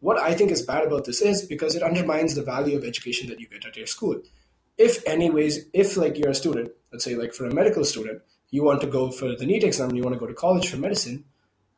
What 0.00 0.18
I 0.18 0.34
think 0.34 0.50
is 0.50 0.62
bad 0.62 0.84
about 0.84 1.04
this 1.04 1.20
is 1.20 1.42
because 1.42 1.74
it 1.74 1.82
undermines 1.82 2.34
the 2.34 2.42
value 2.42 2.76
of 2.76 2.84
education 2.84 3.28
that 3.28 3.40
you 3.40 3.48
get 3.48 3.66
at 3.66 3.76
your 3.76 3.86
school. 3.86 4.20
If 4.76 5.04
anyways, 5.06 5.66
if 5.72 5.96
like 5.96 6.16
you're 6.16 6.30
a 6.30 6.34
student, 6.34 6.70
let's 6.92 7.04
say 7.04 7.16
like 7.16 7.34
for 7.34 7.46
a 7.46 7.54
medical 7.54 7.84
student, 7.84 8.22
you 8.50 8.62
want 8.62 8.80
to 8.82 8.86
go 8.86 9.10
for 9.10 9.34
the 9.34 9.44
NEET 9.44 9.64
exam 9.64 9.94
you 9.94 10.02
want 10.02 10.14
to 10.14 10.20
go 10.20 10.26
to 10.26 10.34
college 10.34 10.70
for 10.70 10.76
medicine, 10.76 11.24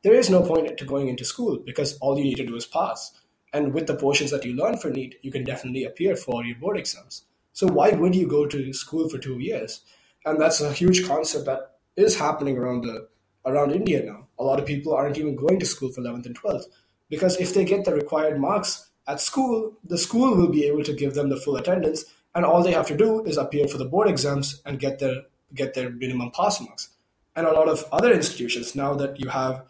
there 0.02 0.14
is 0.14 0.30
no 0.30 0.42
point 0.42 0.76
to 0.76 0.84
going 0.84 1.08
into 1.08 1.24
school 1.24 1.58
because 1.58 1.96
all 1.98 2.18
you 2.18 2.24
need 2.24 2.36
to 2.36 2.46
do 2.46 2.56
is 2.56 2.66
pass. 2.66 3.12
And 3.52 3.74
with 3.74 3.86
the 3.86 3.96
portions 3.96 4.30
that 4.30 4.44
you 4.44 4.54
learn 4.54 4.76
for 4.76 4.90
NEET, 4.90 5.16
you 5.22 5.32
can 5.32 5.44
definitely 5.44 5.84
appear 5.84 6.14
for 6.14 6.44
your 6.44 6.56
board 6.56 6.76
exams. 6.76 7.24
So 7.52 7.66
why 7.66 7.90
would 7.90 8.14
you 8.14 8.28
go 8.28 8.46
to 8.46 8.72
school 8.72 9.08
for 9.08 9.18
two 9.18 9.38
years? 9.38 9.80
And 10.24 10.40
that's 10.40 10.60
a 10.60 10.72
huge 10.72 11.06
concept 11.06 11.46
that 11.46 11.78
is 11.96 12.18
happening 12.18 12.58
around 12.58 12.84
the 12.84 13.08
around 13.46 13.72
India 13.72 14.04
now. 14.04 14.28
A 14.38 14.44
lot 14.44 14.60
of 14.60 14.66
people 14.66 14.94
aren't 14.94 15.18
even 15.18 15.34
going 15.34 15.58
to 15.58 15.66
school 15.66 15.90
for 15.90 16.02
11th 16.02 16.26
and 16.26 16.38
12th 16.38 16.64
because 17.10 17.36
if 17.36 17.52
they 17.52 17.64
get 17.64 17.84
the 17.84 17.94
required 17.94 18.40
marks 18.40 18.88
at 19.06 19.20
school, 19.20 19.74
the 19.84 19.98
school 19.98 20.36
will 20.36 20.48
be 20.48 20.64
able 20.64 20.84
to 20.84 20.94
give 20.94 21.14
them 21.14 21.28
the 21.28 21.36
full 21.36 21.56
attendance, 21.56 22.04
and 22.34 22.44
all 22.44 22.62
they 22.62 22.72
have 22.72 22.86
to 22.86 22.96
do 22.96 23.22
is 23.24 23.36
appear 23.36 23.66
for 23.68 23.76
the 23.76 23.84
board 23.84 24.08
exams 24.08 24.62
and 24.64 24.78
get 24.78 25.00
their 25.00 25.22
get 25.52 25.74
their 25.74 25.90
minimum 25.90 26.30
pass 26.30 26.60
marks. 26.60 26.88
And 27.34 27.46
a 27.46 27.52
lot 27.52 27.68
of 27.68 27.84
other 27.92 28.12
institutions 28.12 28.74
now 28.74 28.94
that 28.94 29.20
you 29.20 29.28
have 29.28 29.64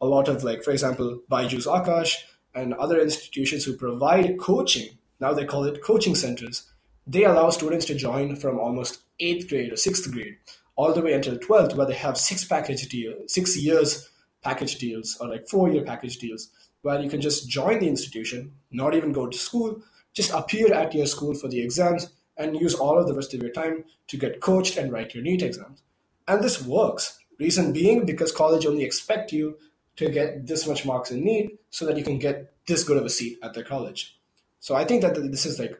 a 0.00 0.06
lot 0.06 0.28
of 0.28 0.44
like, 0.44 0.62
for 0.62 0.72
example, 0.72 1.20
Byju's 1.30 1.66
Aakash 1.66 2.16
and 2.54 2.74
other 2.74 3.00
institutions 3.00 3.64
who 3.64 3.76
provide 3.76 4.38
coaching. 4.38 4.98
Now 5.20 5.32
they 5.32 5.44
call 5.44 5.64
it 5.64 5.82
coaching 5.82 6.14
centers. 6.14 6.70
They 7.06 7.24
allow 7.24 7.50
students 7.50 7.86
to 7.86 7.94
join 7.94 8.36
from 8.36 8.58
almost 8.58 9.00
eighth 9.20 9.48
grade 9.48 9.72
or 9.72 9.76
sixth 9.76 10.10
grade 10.12 10.36
all 10.76 10.92
the 10.92 11.02
way 11.02 11.12
until 11.12 11.36
12th, 11.36 11.76
where 11.76 11.86
they 11.86 11.94
have 11.94 12.16
six 12.16 12.44
package 12.44 12.88
deals, 12.88 13.32
six 13.32 13.56
years 13.56 14.08
package 14.42 14.76
deals 14.76 15.16
or 15.20 15.28
like 15.28 15.48
four 15.48 15.70
year 15.70 15.84
package 15.84 16.18
deals, 16.18 16.48
where 16.82 17.00
you 17.00 17.08
can 17.08 17.20
just 17.20 17.48
join 17.48 17.78
the 17.80 17.88
institution, 17.88 18.52
not 18.70 18.94
even 18.94 19.12
go 19.12 19.26
to 19.26 19.38
school, 19.38 19.80
just 20.12 20.32
appear 20.32 20.72
at 20.74 20.94
your 20.94 21.06
school 21.06 21.34
for 21.34 21.48
the 21.48 21.60
exams 21.60 22.12
and 22.36 22.60
use 22.60 22.74
all 22.74 22.98
of 22.98 23.06
the 23.06 23.14
rest 23.14 23.34
of 23.34 23.42
your 23.42 23.52
time 23.52 23.84
to 24.08 24.16
get 24.16 24.40
coached 24.40 24.76
and 24.76 24.92
write 24.92 25.14
your 25.14 25.22
NEET 25.22 25.42
exams. 25.42 25.82
And 26.28 26.42
this 26.42 26.64
works. 26.64 27.18
Reason 27.38 27.72
being 27.72 28.04
because 28.04 28.30
college 28.30 28.66
only 28.66 28.84
expect 28.84 29.32
you 29.32 29.56
to 29.96 30.10
get 30.10 30.46
this 30.46 30.66
much 30.66 30.84
marks 30.84 31.10
in 31.10 31.24
NEET 31.24 31.58
so 31.70 31.86
that 31.86 31.96
you 31.96 32.04
can 32.04 32.18
get 32.18 32.52
this 32.66 32.84
good 32.84 32.96
of 32.96 33.04
a 33.04 33.10
seat 33.10 33.38
at 33.42 33.54
their 33.54 33.64
college. 33.64 34.18
So 34.60 34.74
I 34.74 34.84
think 34.84 35.02
that 35.02 35.14
this 35.14 35.46
is 35.46 35.58
like 35.58 35.78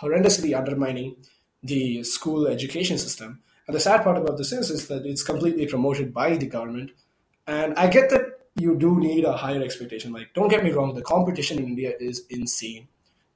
horrendously 0.00 0.56
undermining 0.56 1.16
the 1.62 2.02
school 2.02 2.46
education 2.46 2.98
system. 2.98 3.40
And 3.66 3.76
the 3.76 3.80
sad 3.80 4.02
part 4.02 4.18
about 4.18 4.36
this 4.36 4.52
is, 4.52 4.70
is 4.70 4.88
that 4.88 5.06
it's 5.06 5.22
completely 5.22 5.66
promoted 5.66 6.12
by 6.12 6.36
the 6.36 6.46
government. 6.46 6.90
And 7.46 7.74
I 7.74 7.86
get 7.86 8.10
that 8.10 8.31
you 8.56 8.76
do 8.76 8.98
need 8.98 9.24
a 9.24 9.36
higher 9.36 9.62
expectation. 9.62 10.12
Like, 10.12 10.34
don't 10.34 10.48
get 10.48 10.64
me 10.64 10.70
wrong, 10.70 10.94
the 10.94 11.02
competition 11.02 11.58
in 11.58 11.64
India 11.64 11.92
is 11.98 12.24
insane. 12.30 12.88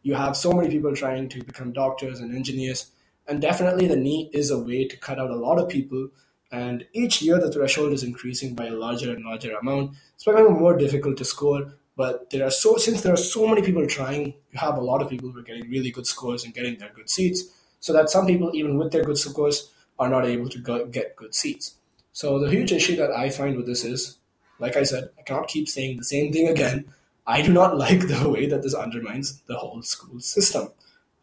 You 0.02 0.14
have 0.14 0.36
so 0.36 0.52
many 0.52 0.68
people 0.68 0.94
trying 0.94 1.28
to 1.30 1.42
become 1.42 1.72
doctors 1.72 2.20
and 2.20 2.34
engineers. 2.34 2.90
And 3.26 3.40
definitely 3.40 3.88
the 3.88 3.96
NEET 3.96 4.30
is 4.32 4.50
a 4.50 4.58
way 4.58 4.86
to 4.86 4.96
cut 4.96 5.18
out 5.18 5.30
a 5.30 5.36
lot 5.36 5.58
of 5.58 5.68
people 5.68 6.10
and 6.52 6.86
each 6.92 7.22
year, 7.22 7.38
the 7.38 7.50
threshold 7.50 7.92
is 7.92 8.02
increasing 8.02 8.54
by 8.54 8.66
a 8.66 8.74
larger 8.74 9.12
and 9.12 9.24
larger 9.24 9.54
amount. 9.56 9.96
It's 10.14 10.24
becoming 10.24 10.54
more 10.54 10.76
difficult 10.76 11.16
to 11.18 11.24
score. 11.24 11.72
But 11.96 12.30
there 12.30 12.46
are 12.46 12.50
so 12.50 12.76
since 12.76 13.00
there 13.02 13.12
are 13.12 13.16
so 13.16 13.46
many 13.46 13.62
people 13.62 13.86
trying, 13.86 14.26
you 14.26 14.58
have 14.58 14.76
a 14.76 14.82
lot 14.82 15.02
of 15.02 15.08
people 15.08 15.30
who 15.30 15.38
are 15.38 15.42
getting 15.42 15.70
really 15.70 15.90
good 15.90 16.06
scores 16.06 16.44
and 16.44 16.54
getting 16.54 16.78
their 16.78 16.92
good 16.94 17.08
seats. 17.08 17.44
So 17.80 17.92
that 17.94 18.10
some 18.10 18.26
people, 18.26 18.50
even 18.54 18.78
with 18.78 18.92
their 18.92 19.04
good 19.04 19.18
scores, 19.18 19.70
are 19.98 20.08
not 20.08 20.26
able 20.26 20.48
to 20.50 20.86
get 20.90 21.16
good 21.16 21.34
seats. 21.34 21.74
So 22.12 22.38
the 22.38 22.50
huge 22.50 22.72
issue 22.72 22.96
that 22.96 23.10
I 23.10 23.30
find 23.30 23.56
with 23.56 23.66
this 23.66 23.84
is, 23.84 24.18
like 24.58 24.76
I 24.76 24.84
said, 24.84 25.10
I 25.18 25.22
cannot 25.22 25.48
keep 25.48 25.68
saying 25.68 25.96
the 25.96 26.04
same 26.04 26.32
thing 26.32 26.48
again. 26.48 26.86
I 27.26 27.42
do 27.42 27.52
not 27.52 27.76
like 27.84 28.08
the 28.08 28.28
way 28.28 28.46
that 28.46 28.62
this 28.62 28.74
undermines 28.74 29.40
the 29.42 29.56
whole 29.56 29.82
school 29.82 30.20
system. 30.20 30.68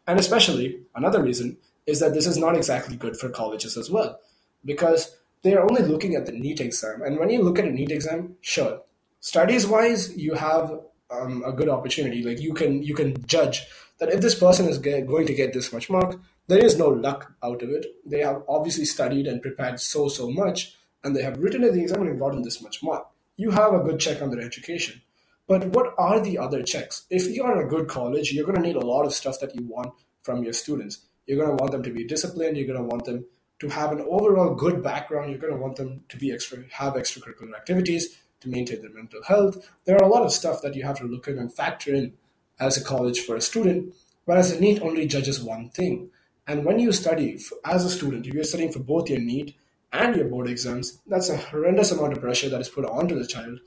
And 0.06 0.18
especially, 0.18 0.80
another 0.94 1.22
reason 1.22 1.56
is 1.86 2.00
that 2.00 2.14
this 2.14 2.26
is 2.26 2.38
not 2.38 2.56
exactly 2.56 2.96
good 2.96 3.16
for 3.16 3.28
colleges 3.28 3.76
as 3.76 3.90
well 3.90 4.20
because 4.64 5.16
they're 5.42 5.62
only 5.62 5.82
looking 5.82 6.14
at 6.14 6.26
the 6.26 6.32
NEET 6.32 6.60
exam. 6.60 7.02
And 7.02 7.18
when 7.18 7.30
you 7.30 7.42
look 7.42 7.58
at 7.58 7.66
a 7.66 7.70
NEET 7.70 7.90
exam, 7.90 8.36
sure, 8.40 8.80
studies 9.20 9.66
wise, 9.66 10.16
you 10.16 10.34
have 10.34 10.80
um, 11.10 11.44
a 11.44 11.52
good 11.52 11.68
opportunity. 11.68 12.22
Like 12.22 12.40
you 12.40 12.54
can 12.54 12.82
you 12.82 12.94
can 12.94 13.24
judge 13.26 13.62
that 13.98 14.10
if 14.10 14.20
this 14.20 14.34
person 14.34 14.68
is 14.68 14.78
get, 14.78 15.06
going 15.06 15.26
to 15.26 15.34
get 15.34 15.52
this 15.52 15.72
much 15.72 15.88
mark, 15.88 16.18
there 16.48 16.64
is 16.64 16.78
no 16.78 16.88
luck 16.88 17.32
out 17.42 17.62
of 17.62 17.70
it. 17.70 17.86
They 18.04 18.20
have 18.20 18.42
obviously 18.48 18.84
studied 18.84 19.26
and 19.26 19.42
prepared 19.42 19.80
so 19.80 20.08
so 20.08 20.30
much, 20.30 20.74
and 21.02 21.14
they 21.14 21.22
have 21.22 21.38
written 21.38 21.64
in 21.64 21.74
the 21.74 21.82
exam 21.82 22.06
and 22.06 22.18
gotten 22.18 22.42
this 22.42 22.62
much 22.62 22.82
mark. 22.82 23.06
You 23.36 23.50
have 23.50 23.74
a 23.74 23.80
good 23.80 24.00
check 24.00 24.22
on 24.22 24.30
their 24.30 24.40
education. 24.40 25.02
But 25.46 25.66
what 25.66 25.94
are 25.98 26.20
the 26.20 26.38
other 26.38 26.62
checks? 26.62 27.04
If 27.10 27.26
you 27.26 27.42
are 27.44 27.60
in 27.60 27.66
a 27.66 27.70
good 27.70 27.88
college, 27.88 28.32
you're 28.32 28.46
going 28.46 28.56
to 28.56 28.62
need 28.62 28.76
a 28.76 28.86
lot 28.86 29.04
of 29.04 29.12
stuff 29.12 29.40
that 29.40 29.54
you 29.54 29.66
want 29.66 29.92
from 30.22 30.42
your 30.42 30.52
students. 30.52 31.00
You're 31.26 31.44
going 31.44 31.56
to 31.56 31.62
want 31.62 31.72
them 31.72 31.82
to 31.82 31.92
be 31.92 32.04
disciplined. 32.04 32.56
You're 32.56 32.66
going 32.66 32.78
to 32.78 32.84
want 32.84 33.04
them 33.04 33.26
to 33.60 33.68
have 33.68 33.92
an 33.92 34.04
overall 34.08 34.54
good 34.54 34.82
background, 34.82 35.30
you're 35.30 35.38
going 35.38 35.52
to 35.52 35.58
want 35.58 35.76
them 35.76 36.02
to 36.08 36.16
be 36.16 36.32
extra, 36.32 36.58
have 36.70 36.94
extracurricular 36.94 37.54
activities, 37.54 38.18
to 38.40 38.48
maintain 38.48 38.82
their 38.82 38.92
mental 38.92 39.22
health. 39.22 39.70
There 39.84 39.96
are 39.96 40.04
a 40.04 40.12
lot 40.12 40.22
of 40.22 40.32
stuff 40.32 40.60
that 40.62 40.74
you 40.74 40.84
have 40.84 40.98
to 40.98 41.04
look 41.04 41.28
at 41.28 41.36
and 41.36 41.52
factor 41.52 41.94
in 41.94 42.14
as 42.60 42.76
a 42.76 42.84
college 42.84 43.20
for 43.20 43.36
a 43.36 43.40
student, 43.40 43.94
whereas 44.26 44.52
the 44.52 44.60
NEET 44.60 44.82
only 44.82 45.06
judges 45.06 45.40
one 45.40 45.70
thing. 45.70 46.10
And 46.46 46.64
when 46.64 46.78
you 46.78 46.92
study 46.92 47.40
as 47.64 47.84
a 47.84 47.90
student, 47.90 48.26
if 48.26 48.34
you're 48.34 48.44
studying 48.44 48.72
for 48.72 48.80
both 48.80 49.08
your 49.08 49.20
NEET 49.20 49.54
and 49.94 50.16
your 50.16 50.26
board 50.26 50.48
exams, 50.48 50.98
that's 51.06 51.30
a 51.30 51.36
horrendous 51.36 51.92
amount 51.92 52.12
of 52.12 52.20
pressure 52.20 52.48
that 52.48 52.60
is 52.60 52.68
put 52.68 52.84
onto 52.84 53.16
the 53.16 53.26
child. 53.26 53.60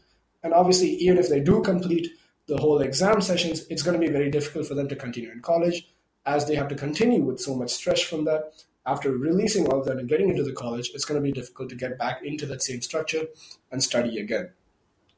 And 0.44 0.54
obviously, 0.54 0.90
even 0.90 1.18
if 1.18 1.30
they 1.30 1.40
do 1.40 1.64
complete 1.64 2.12
the 2.48 2.58
whole 2.58 2.82
exam 2.82 3.22
sessions, 3.22 3.66
it's 3.70 3.82
going 3.82 4.00
to 4.00 4.06
be 4.06 4.12
very 4.12 4.30
difficult 4.30 4.68
for 4.68 4.76
them 4.76 4.90
to 4.90 4.96
continue 4.96 5.32
in 5.32 5.42
college 5.42 5.88
as 6.26 6.46
they 6.46 6.56
have 6.56 6.68
to 6.68 6.76
continue 6.76 7.22
with 7.22 7.40
so 7.40 7.56
much 7.56 7.72
stress 7.72 8.02
from 8.02 8.26
that. 8.26 8.52
After 8.86 9.12
releasing 9.12 9.68
all 9.68 9.80
of 9.80 9.86
that 9.86 9.98
and 9.98 10.08
getting 10.08 10.30
into 10.30 10.44
the 10.44 10.54
college, 10.54 10.92
it's 10.94 11.06
going 11.06 11.20
to 11.20 11.24
be 11.24 11.32
difficult 11.32 11.70
to 11.70 11.76
get 11.76 11.98
back 11.98 12.22
into 12.24 12.46
that 12.48 12.62
same 12.62 12.82
structure 12.82 13.24
and 13.72 13.82
study 13.82 14.20
again. 14.20 14.50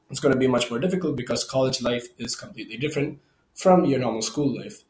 It's 0.09 0.19
going 0.19 0.33
to 0.33 0.39
be 0.39 0.47
much 0.47 0.69
more 0.69 0.79
difficult 0.79 1.15
because 1.15 1.43
college 1.43 1.81
life 1.81 2.07
is 2.17 2.35
completely 2.35 2.77
different 2.77 3.19
from 3.55 3.85
your 3.85 3.99
normal 3.99 4.21
school 4.21 4.57
life. 4.57 4.83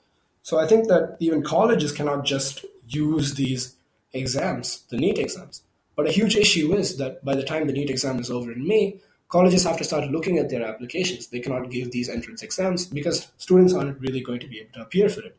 So 0.43 0.59
I 0.59 0.67
think 0.67 0.87
that 0.87 1.17
even 1.19 1.43
colleges 1.43 1.91
cannot 1.91 2.25
just 2.25 2.65
use 2.87 3.35
these 3.35 3.75
exams, 4.13 4.83
the 4.89 4.97
NEET 4.97 5.17
exams. 5.17 5.63
But 5.99 6.07
a 6.07 6.13
huge 6.13 6.37
issue 6.37 6.73
is 6.75 6.95
that 6.95 7.25
by 7.25 7.35
the 7.35 7.43
time 7.43 7.67
the 7.67 7.73
NEET 7.73 7.89
exam 7.89 8.19
is 8.19 8.31
over 8.31 8.53
in 8.53 8.65
May, 8.65 9.01
colleges 9.27 9.65
have 9.65 9.75
to 9.79 9.83
start 9.83 10.09
looking 10.09 10.37
at 10.37 10.49
their 10.49 10.63
applications. 10.63 11.27
They 11.27 11.41
cannot 11.41 11.69
give 11.69 11.91
these 11.91 12.07
entrance 12.07 12.41
exams 12.41 12.85
because 12.85 13.27
students 13.37 13.73
aren't 13.73 13.99
really 13.99 14.21
going 14.21 14.39
to 14.39 14.47
be 14.47 14.61
able 14.61 14.71
to 14.75 14.83
appear 14.83 15.09
for 15.09 15.19
it. 15.23 15.35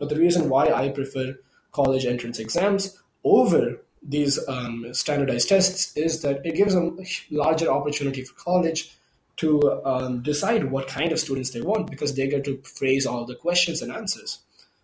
But 0.00 0.08
the 0.08 0.16
reason 0.16 0.48
why 0.48 0.72
I 0.72 0.88
prefer 0.88 1.38
college 1.70 2.06
entrance 2.06 2.40
exams 2.40 3.00
over 3.22 3.80
these 4.02 4.36
um, 4.48 4.92
standardized 4.92 5.48
tests 5.48 5.96
is 5.96 6.22
that 6.22 6.44
it 6.44 6.56
gives 6.56 6.74
a 6.74 6.90
larger 7.30 7.70
opportunity 7.70 8.24
for 8.24 8.34
college 8.34 8.98
to 9.36 9.80
um, 9.84 10.22
decide 10.22 10.72
what 10.72 10.88
kind 10.88 11.12
of 11.12 11.20
students 11.20 11.50
they 11.50 11.62
want 11.62 11.88
because 11.88 12.16
they 12.16 12.26
get 12.26 12.42
to 12.46 12.60
phrase 12.64 13.06
all 13.06 13.26
the 13.26 13.36
questions 13.36 13.80
and 13.80 13.92
answers. 13.92 14.40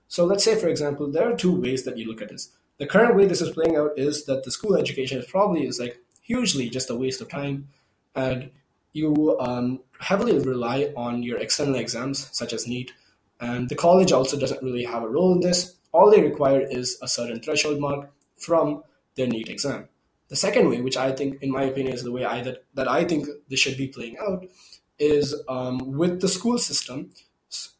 So 0.07 0.25
let's 0.25 0.45
say, 0.45 0.55
for 0.55 0.69
example, 0.69 1.11
there 1.11 1.29
are 1.29 1.37
two 1.37 1.61
ways 1.61 1.83
that 1.83 1.99
you 1.99 2.07
look 2.07 2.23
at 2.23 2.29
this. 2.29 2.51
The 2.79 2.87
current 2.87 3.17
way 3.17 3.27
this 3.27 3.41
is 3.41 3.51
playing 3.51 3.77
out 3.77 3.93
is 3.97 4.27
that 4.27 4.45
the 4.45 4.51
school 4.51 4.77
education 4.77 5.19
is 5.19 5.27
probably 5.27 5.67
is 5.67 5.81
like 5.81 5.99
hugely 6.23 6.69
just 6.69 6.91
a 6.91 6.95
waste 6.95 7.21
of 7.21 7.29
time, 7.29 7.69
and 8.15 8.51
you 8.93 9.37
um, 9.41 9.81
heavily 9.99 10.39
rely 10.39 10.93
on 10.97 11.23
your 11.23 11.39
external 11.39 11.77
exams 11.77 12.29
such 12.33 12.53
as 12.53 12.67
NEET, 12.67 12.93
and 13.41 13.69
the 13.69 13.75
college 13.75 14.13
also 14.13 14.39
doesn't 14.39 14.63
really 14.63 14.85
have 14.85 15.03
a 15.03 15.09
role 15.09 15.33
in 15.33 15.41
this. 15.41 15.77
All 15.93 16.11
they 16.11 16.21
require 16.23 16.61
is 16.61 16.99
a 17.03 17.09
certain 17.09 17.41
threshold 17.41 17.81
mark 17.81 18.11
from 18.37 18.83
their 19.15 19.27
NEET 19.27 19.49
exam. 19.49 19.89
The 20.29 20.37
second 20.37 20.69
way, 20.69 20.81
which 20.81 20.97
I 20.97 21.13
think, 21.13 21.43
in 21.43 21.51
my 21.51 21.63
opinion, 21.63 21.95
is 21.95 22.03
the 22.03 22.13
way 22.13 22.25
I 22.25 22.43
that, 22.43 22.65
that 22.75 22.89
I 22.89 23.05
think 23.05 23.29
this 23.49 23.61
should 23.61 23.79
be 23.79 23.89
playing 23.89 24.19
out, 24.19 24.45
is 24.99 25.35
um, 25.49 25.79
with 25.97 26.21
the 26.21 26.29
school 26.29 26.59
system. 26.59 27.11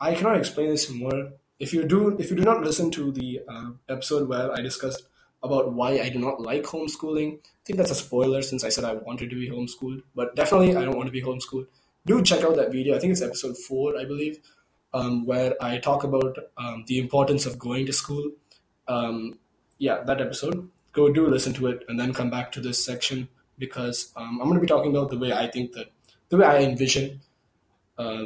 I 0.01 0.15
cannot 0.15 0.37
explain 0.37 0.71
this 0.71 0.89
more. 0.89 1.33
If 1.59 1.73
you 1.73 1.85
do, 1.85 2.17
if 2.19 2.31
you 2.31 2.37
do 2.37 2.45
not 2.45 2.63
listen 2.63 2.91
to 2.93 3.11
the 3.13 3.41
uh, 3.49 3.71
episode 3.89 4.29
where 4.29 4.53
I 4.53 4.61
discussed 4.61 5.05
about 5.43 5.73
why 5.73 6.01
I 6.01 6.09
do 6.09 6.19
not 6.19 6.41
like 6.41 6.65
homeschooling, 6.65 7.39
I 7.39 7.63
think 7.65 7.79
that's 7.79 7.91
a 7.91 7.95
spoiler 7.95 8.43
since 8.43 8.65
I 8.65 8.69
said 8.69 8.85
I 8.85 8.95
wanted 8.95 9.31
to 9.31 9.37
be 9.37 9.49
homeschooled. 9.49 10.03
But 10.15 10.37
definitely, 10.37 10.77
I 10.77 10.85
don't 10.85 10.97
want 10.97 11.07
to 11.07 11.13
be 11.13 11.23
homeschooled. 11.23 11.67
Do 12.05 12.23
check 12.23 12.45
out 12.45 12.57
that 12.57 12.73
video. 12.73 12.95
I 12.95 12.99
think 12.99 13.13
it's 13.13 13.23
episode 13.23 13.57
four, 13.57 13.99
I 13.99 14.05
believe, 14.05 14.39
um, 14.93 15.27
where 15.27 15.55
I 15.61 15.79
talk 15.79 16.05
about 16.05 16.37
um, 16.59 16.85
the 16.87 16.99
importance 16.99 17.47
of 17.47 17.59
going 17.59 17.87
to 17.87 17.93
school. 17.93 18.31
Um, 18.87 19.39
yeah, 19.79 20.03
that 20.05 20.21
episode 20.21 20.71
go 20.97 21.13
do 21.13 21.29
listen 21.29 21.53
to 21.53 21.67
it 21.69 21.85
and 21.89 22.01
then 22.01 22.13
come 22.15 22.31
back 22.31 22.51
to 22.51 22.61
this 22.61 22.83
section 22.83 23.29
because 23.59 24.13
um, 24.17 24.41
I'm 24.41 24.49
going 24.49 24.55
to 24.55 24.61
be 24.61 24.67
talking 24.67 24.91
about 24.91 25.11
the 25.11 25.19
way 25.19 25.33
I 25.33 25.47
think 25.47 25.73
that 25.73 25.93
the 26.31 26.39
way 26.39 26.47
I 26.47 26.61
envision 26.61 27.21
uh, 27.99 28.25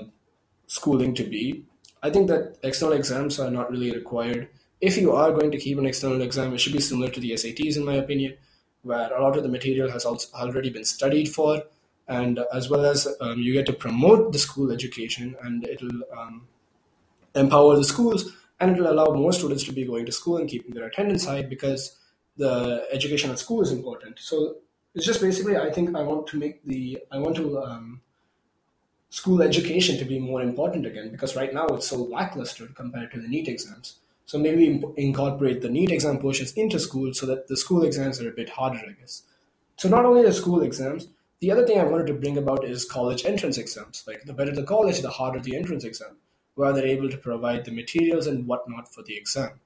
schooling 0.66 1.14
to 1.16 1.24
be. 1.24 1.64
I 2.02 2.10
think 2.10 2.28
that 2.28 2.56
external 2.62 2.94
exams 2.94 3.38
are 3.38 3.50
not 3.50 3.70
really 3.70 3.92
required. 3.92 4.48
If 4.80 4.96
you 4.96 5.12
are 5.12 5.32
going 5.32 5.50
to 5.50 5.58
keep 5.58 5.78
an 5.78 5.86
external 5.86 6.22
exam, 6.22 6.54
it 6.54 6.58
should 6.58 6.72
be 6.72 6.80
similar 6.80 7.10
to 7.10 7.20
the 7.20 7.32
SATs, 7.32 7.76
in 7.76 7.84
my 7.84 7.94
opinion, 7.94 8.36
where 8.82 9.12
a 9.12 9.22
lot 9.22 9.36
of 9.36 9.42
the 9.42 9.48
material 9.48 9.90
has 9.90 10.06
also 10.06 10.28
already 10.34 10.70
been 10.70 10.84
studied 10.84 11.28
for, 11.28 11.62
and 12.08 12.40
as 12.52 12.70
well 12.70 12.86
as 12.86 13.06
um, 13.20 13.38
you 13.38 13.52
get 13.52 13.66
to 13.66 13.74
promote 13.74 14.32
the 14.32 14.38
school 14.38 14.72
education, 14.72 15.36
and 15.42 15.66
it'll 15.66 16.00
um, 16.16 16.48
empower 17.34 17.76
the 17.76 17.84
schools, 17.84 18.32
and 18.58 18.70
it'll 18.72 18.90
allow 18.90 19.12
more 19.12 19.32
students 19.32 19.64
to 19.64 19.72
be 19.72 19.84
going 19.84 20.06
to 20.06 20.12
school 20.12 20.38
and 20.38 20.48
keeping 20.48 20.74
their 20.74 20.86
attendance 20.86 21.26
high 21.26 21.42
because 21.42 21.98
the 22.38 22.86
education 22.90 23.30
at 23.30 23.38
school 23.38 23.60
is 23.60 23.72
important. 23.72 24.18
So 24.18 24.56
it's 24.94 25.04
just 25.04 25.20
basically, 25.20 25.58
I 25.58 25.70
think 25.70 25.94
I 25.94 26.02
want 26.02 26.26
to 26.28 26.38
make 26.38 26.64
the, 26.64 26.98
I 27.12 27.18
want 27.18 27.36
to 27.36 27.58
um, 27.58 28.00
school 29.10 29.42
education 29.42 29.98
to 29.98 30.04
be 30.04 30.18
more 30.18 30.40
important 30.40 30.86
again 30.86 31.10
because 31.10 31.36
right 31.36 31.52
now 31.52 31.66
it's 31.66 31.88
so 31.88 31.96
lackluster 31.96 32.66
compared 32.74 33.10
to 33.12 33.20
the 33.20 33.28
NEET 33.28 33.48
exams. 33.48 33.96
So 34.24 34.38
maybe 34.38 34.82
incorporate 34.96 35.60
the 35.60 35.68
NEET 35.68 35.90
exam 35.90 36.18
portions 36.18 36.52
into 36.52 36.78
school 36.78 37.12
so 37.12 37.26
that 37.26 37.48
the 37.48 37.56
school 37.56 37.82
exams 37.82 38.20
are 38.20 38.28
a 38.28 38.32
bit 38.32 38.48
harder, 38.48 38.78
I 38.78 38.92
guess. 38.92 39.24
So 39.76 39.88
not 39.88 40.04
only 40.04 40.22
the 40.22 40.32
school 40.32 40.62
exams, 40.62 41.08
the 41.40 41.50
other 41.50 41.66
thing 41.66 41.80
I 41.80 41.84
wanted 41.84 42.06
to 42.06 42.14
bring 42.14 42.38
about 42.38 42.64
is 42.64 42.84
college 42.84 43.24
entrance 43.24 43.58
exams. 43.58 44.04
Like 44.06 44.24
the 44.24 44.32
better 44.32 44.52
the 44.52 44.62
college, 44.62 45.00
the 45.00 45.10
harder 45.10 45.40
the 45.40 45.56
entrance 45.56 45.84
exam, 45.84 46.16
where 46.54 46.72
they're 46.72 46.86
able 46.86 47.08
to 47.08 47.16
provide 47.16 47.64
the 47.64 47.72
materials 47.72 48.28
and 48.28 48.46
whatnot 48.46 48.92
for 48.94 49.02
the 49.02 49.16
exam. 49.16 49.58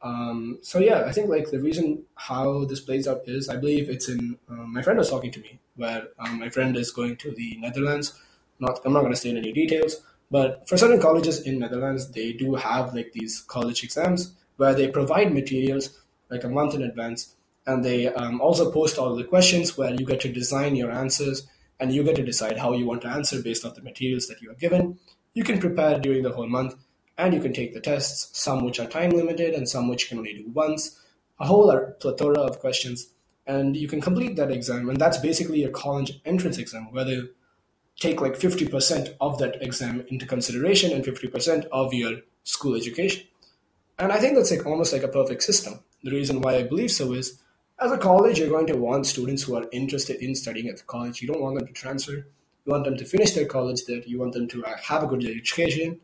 Um, 0.00 0.58
so 0.62 0.78
yeah, 0.78 1.04
I 1.04 1.12
think 1.12 1.28
like 1.28 1.50
the 1.50 1.58
reason 1.58 2.04
how 2.14 2.64
this 2.64 2.80
plays 2.80 3.08
out 3.08 3.22
is 3.26 3.48
I 3.48 3.56
believe 3.56 3.90
it's 3.90 4.08
in 4.08 4.38
um, 4.48 4.72
my 4.72 4.82
friend 4.82 4.98
was 4.98 5.10
talking 5.10 5.32
to 5.32 5.40
me 5.40 5.58
where 5.74 6.08
um, 6.18 6.38
my 6.38 6.48
friend 6.48 6.76
is 6.76 6.90
going 6.92 7.16
to 7.16 7.32
the 7.32 7.56
Netherlands. 7.58 8.14
Not 8.60 8.80
I'm 8.84 8.92
not 8.92 9.00
going 9.00 9.12
to 9.12 9.18
say 9.18 9.30
any 9.30 9.52
details, 9.52 10.02
but 10.30 10.68
for 10.68 10.76
certain 10.76 11.00
colleges 11.00 11.40
in 11.40 11.58
Netherlands, 11.58 12.10
they 12.10 12.32
do 12.32 12.54
have 12.54 12.94
like 12.94 13.12
these 13.12 13.40
college 13.40 13.82
exams 13.84 14.34
where 14.56 14.74
they 14.74 14.88
provide 14.88 15.32
materials 15.32 16.00
like 16.30 16.44
a 16.44 16.48
month 16.48 16.74
in 16.74 16.82
advance, 16.82 17.34
and 17.66 17.84
they 17.84 18.08
um, 18.08 18.40
also 18.40 18.70
post 18.70 18.98
all 18.98 19.14
the 19.14 19.24
questions 19.24 19.78
where 19.78 19.94
you 19.94 20.04
get 20.04 20.20
to 20.20 20.32
design 20.32 20.76
your 20.76 20.90
answers 20.90 21.46
and 21.80 21.92
you 21.92 22.02
get 22.02 22.16
to 22.16 22.24
decide 22.24 22.58
how 22.58 22.72
you 22.72 22.86
want 22.86 23.02
to 23.02 23.08
answer 23.08 23.40
based 23.40 23.64
off 23.64 23.74
the 23.74 23.82
materials 23.82 24.26
that 24.26 24.42
you 24.42 24.50
are 24.50 24.54
given. 24.54 24.98
You 25.34 25.44
can 25.44 25.60
prepare 25.60 25.98
during 25.98 26.22
the 26.22 26.32
whole 26.32 26.48
month 26.48 26.74
and 27.16 27.34
you 27.34 27.40
can 27.40 27.52
take 27.52 27.74
the 27.74 27.80
tests, 27.80 28.36
some 28.38 28.64
which 28.64 28.80
are 28.80 28.86
time 28.86 29.10
limited 29.10 29.54
and 29.54 29.68
some 29.68 29.88
which 29.88 30.04
you 30.04 30.08
can 30.08 30.18
only 30.18 30.34
do 30.34 30.50
once, 30.50 31.00
a 31.38 31.46
whole 31.46 31.72
plethora 32.00 32.40
of 32.40 32.60
questions, 32.60 33.12
and 33.46 33.76
you 33.76 33.88
can 33.88 34.00
complete 34.00 34.36
that 34.36 34.50
exam. 34.50 34.88
And 34.88 35.00
that's 35.00 35.18
basically 35.18 35.60
your 35.60 35.70
college 35.70 36.20
entrance 36.24 36.58
exam, 36.58 36.92
where 36.92 37.04
they 37.04 37.20
take 37.98 38.20
like 38.20 38.34
50% 38.34 39.16
of 39.20 39.38
that 39.38 39.62
exam 39.62 40.04
into 40.08 40.26
consideration 40.26 40.92
and 40.92 41.04
50% 41.04 41.66
of 41.72 41.92
your 41.92 42.20
school 42.44 42.76
education. 42.76 43.26
And 43.98 44.12
I 44.12 44.18
think 44.18 44.36
that's 44.36 44.50
like 44.50 44.66
almost 44.66 44.92
like 44.92 45.02
a 45.02 45.08
perfect 45.08 45.42
system. 45.42 45.80
The 46.04 46.12
reason 46.12 46.40
why 46.40 46.56
I 46.56 46.62
believe 46.62 46.92
so 46.92 47.12
is 47.12 47.40
as 47.80 47.90
a 47.90 47.98
college, 47.98 48.38
you're 48.38 48.48
going 48.48 48.66
to 48.68 48.76
want 48.76 49.06
students 49.06 49.42
who 49.42 49.56
are 49.56 49.66
interested 49.72 50.22
in 50.22 50.34
studying 50.34 50.68
at 50.68 50.78
the 50.78 50.84
college. 50.84 51.20
You 51.20 51.28
don't 51.28 51.40
want 51.40 51.58
them 51.58 51.66
to 51.66 51.72
transfer. 51.72 52.12
You 52.12 52.72
want 52.72 52.84
them 52.84 52.96
to 52.96 53.04
finish 53.04 53.32
their 53.32 53.46
college 53.46 53.84
there. 53.86 54.00
You 54.00 54.18
want 54.18 54.34
them 54.34 54.46
to 54.48 54.64
uh, 54.64 54.76
have 54.76 55.02
a 55.02 55.06
good 55.06 55.24
education 55.24 56.00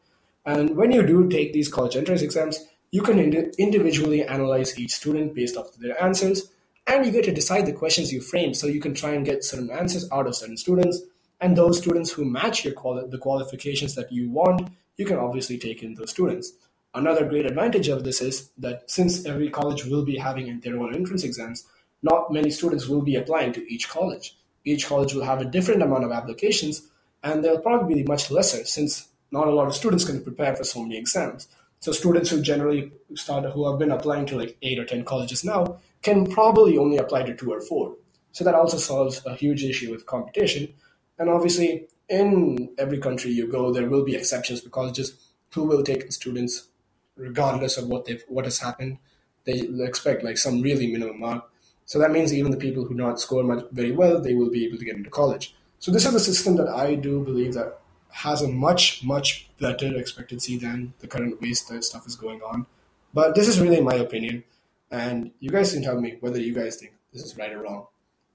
and 0.47 0.77
when 0.77 0.93
you 0.93 1.07
do 1.07 1.29
take 1.29 1.53
these 1.53 1.69
college 1.69 1.97
entrance 1.97 2.23
exams, 2.23 2.65
you 2.91 3.03
can 3.03 3.19
ind- 3.19 3.55
individually 3.59 4.23
analyze 4.23 4.79
each 4.79 4.93
student 4.93 5.35
based 5.35 5.57
off 5.57 5.73
their 5.77 6.01
answers, 6.03 6.51
and 6.87 7.05
you 7.05 7.13
get 7.13 7.25
to 7.25 7.33
decide 7.33 7.67
the 7.67 7.73
questions 7.73 8.13
you 8.13 8.21
frame. 8.21 8.53
So 8.53 8.67
you 8.67 8.81
can 8.81 8.95
try 8.95 9.13
and 9.13 9.25
get 9.25 9.43
certain 9.43 9.71
answers 9.71 10.09
out 10.13 10.27
of 10.27 10.37
certain 10.37 10.57
students, 10.57 11.01
and 11.41 11.57
those 11.57 11.79
students 11.79 12.11
who 12.13 12.25
match 12.25 12.65
your 12.65 12.75
quali- 12.75 13.09
the 13.09 13.19
qualifications 13.19 13.95
that 13.95 14.13
you 14.13 14.31
want, 14.31 14.69
you 14.97 15.05
can 15.07 15.19
obviously 15.19 15.59
take 15.59 15.83
in 15.83 15.95
those 15.95 16.11
students. 16.11 16.53
Another 16.95 17.27
great 17.27 17.47
advantage 17.47 17.89
of 17.89 18.05
this 18.05 18.21
is 18.21 18.51
that 18.59 18.89
since 18.89 19.27
every 19.27 19.51
college 19.51 19.85
will 19.85 20.05
be 20.05 20.17
having 20.17 20.61
their 20.61 20.79
own 20.79 20.95
entrance 20.95 21.25
exams, 21.25 21.67
not 22.03 22.33
many 22.33 22.51
students 22.51 22.87
will 22.87 23.03
be 23.03 23.17
applying 23.17 23.53
to 23.55 23.73
each 23.73 23.89
college. 23.89 24.37
Each 24.65 24.87
college 24.87 25.13
will 25.13 25.25
have 25.25 25.41
a 25.41 25.45
different 25.45 25.83
amount 25.83 26.05
of 26.05 26.13
applications, 26.13 26.87
and 27.23 27.43
they'll 27.43 27.61
probably 27.61 27.97
be 27.97 28.05
much 28.05 28.31
lesser 28.31 28.65
since 28.65 29.09
not 29.33 29.49
a 29.49 29.55
lot 29.55 29.67
of 29.67 29.75
students 29.75 30.05
can 30.05 30.23
prepare 30.23 30.55
for 30.55 30.65
so 30.65 30.83
many 30.83 30.97
exams. 30.97 31.49
So 31.81 31.93
students 31.93 32.31
who 32.31 32.41
generally 32.41 32.93
start 33.15 33.45
who 33.53 33.69
have 33.69 33.79
been 33.79 33.91
applying 33.91 34.27
to 34.27 34.39
like 34.39 34.57
eight 34.63 34.79
or 34.79 34.85
ten 34.85 35.05
colleges 35.05 35.45
now 35.45 35.81
can 36.03 36.27
probably 36.27 36.79
only 36.79 36.99
apply 36.99 37.25
to 37.25 37.35
two 37.35 37.53
or 37.53 37.61
four. 37.61 37.97
So 38.33 38.45
that 38.45 38.55
also 38.55 38.79
solves 38.79 39.21
a 39.27 39.35
huge 39.35 39.65
issue 39.65 39.91
with 39.91 40.07
competition. 40.07 40.73
And 41.19 41.31
obviously, 41.31 41.89
in 42.09 42.71
every 42.79 42.99
country 42.99 43.31
you 43.31 43.47
go, 43.47 43.73
there 43.73 43.89
will 43.89 44.05
be 44.05 44.17
exceptions 44.17 44.61
for 44.61 44.71
colleges 44.71 45.17
who 45.53 45.65
will 45.65 45.83
take 45.83 46.11
students 46.13 46.69
regardless 47.17 47.77
of 47.77 47.87
what 47.89 48.05
they've 48.05 48.25
what 48.29 48.45
has 48.45 48.59
happened. 48.59 48.99
They 49.45 49.61
expect 49.81 50.25
like 50.25 50.39
some 50.39 50.63
really 50.63 50.91
minimum 50.91 51.21
mark. 51.21 51.51
So 51.87 51.99
that 51.99 52.11
means 52.11 52.33
even 52.33 52.51
the 52.51 52.57
people 52.57 52.85
who 52.85 52.95
not 52.95 53.21
score 53.21 53.45
much 53.45 53.65
very 53.71 53.93
well, 53.93 54.21
they 54.21 54.35
will 54.35 54.51
be 54.51 54.65
able 54.65 54.79
to 54.79 54.85
get 54.85 54.97
into 54.97 55.11
college. 55.11 55.55
So 55.79 55.93
this 55.93 56.07
is 56.07 56.15
a 56.15 56.21
system 56.21 56.57
that 56.57 56.69
I 56.69 56.95
do 56.95 57.23
believe 57.23 57.55
that 57.55 57.79
has 58.11 58.43
a 58.43 58.49
much 58.49 59.05
much 59.05 59.49
better 59.61 59.97
expectancy 59.97 60.57
than 60.57 60.95
the 61.01 61.07
current 61.07 61.41
ways 61.41 61.65
that 61.67 61.85
stuff 61.85 62.07
is 62.07 62.17
going 62.17 62.41
on. 62.43 62.67
But 63.13 63.35
this 63.35 63.49
is 63.49 63.61
really 63.61 63.81
my 63.81 63.95
opinion, 63.95 64.45
and 64.91 65.31
you 65.41 65.51
guys 65.51 65.73
can 65.73 65.83
tell 65.83 66.01
me 66.01 66.17
whether 66.21 66.41
you 66.41 66.55
guys 66.55 66.77
think 66.77 66.95
this 67.13 67.23
is 67.23 67.37
right 67.37 67.53
or 67.53 67.63
wrong. 67.63 67.87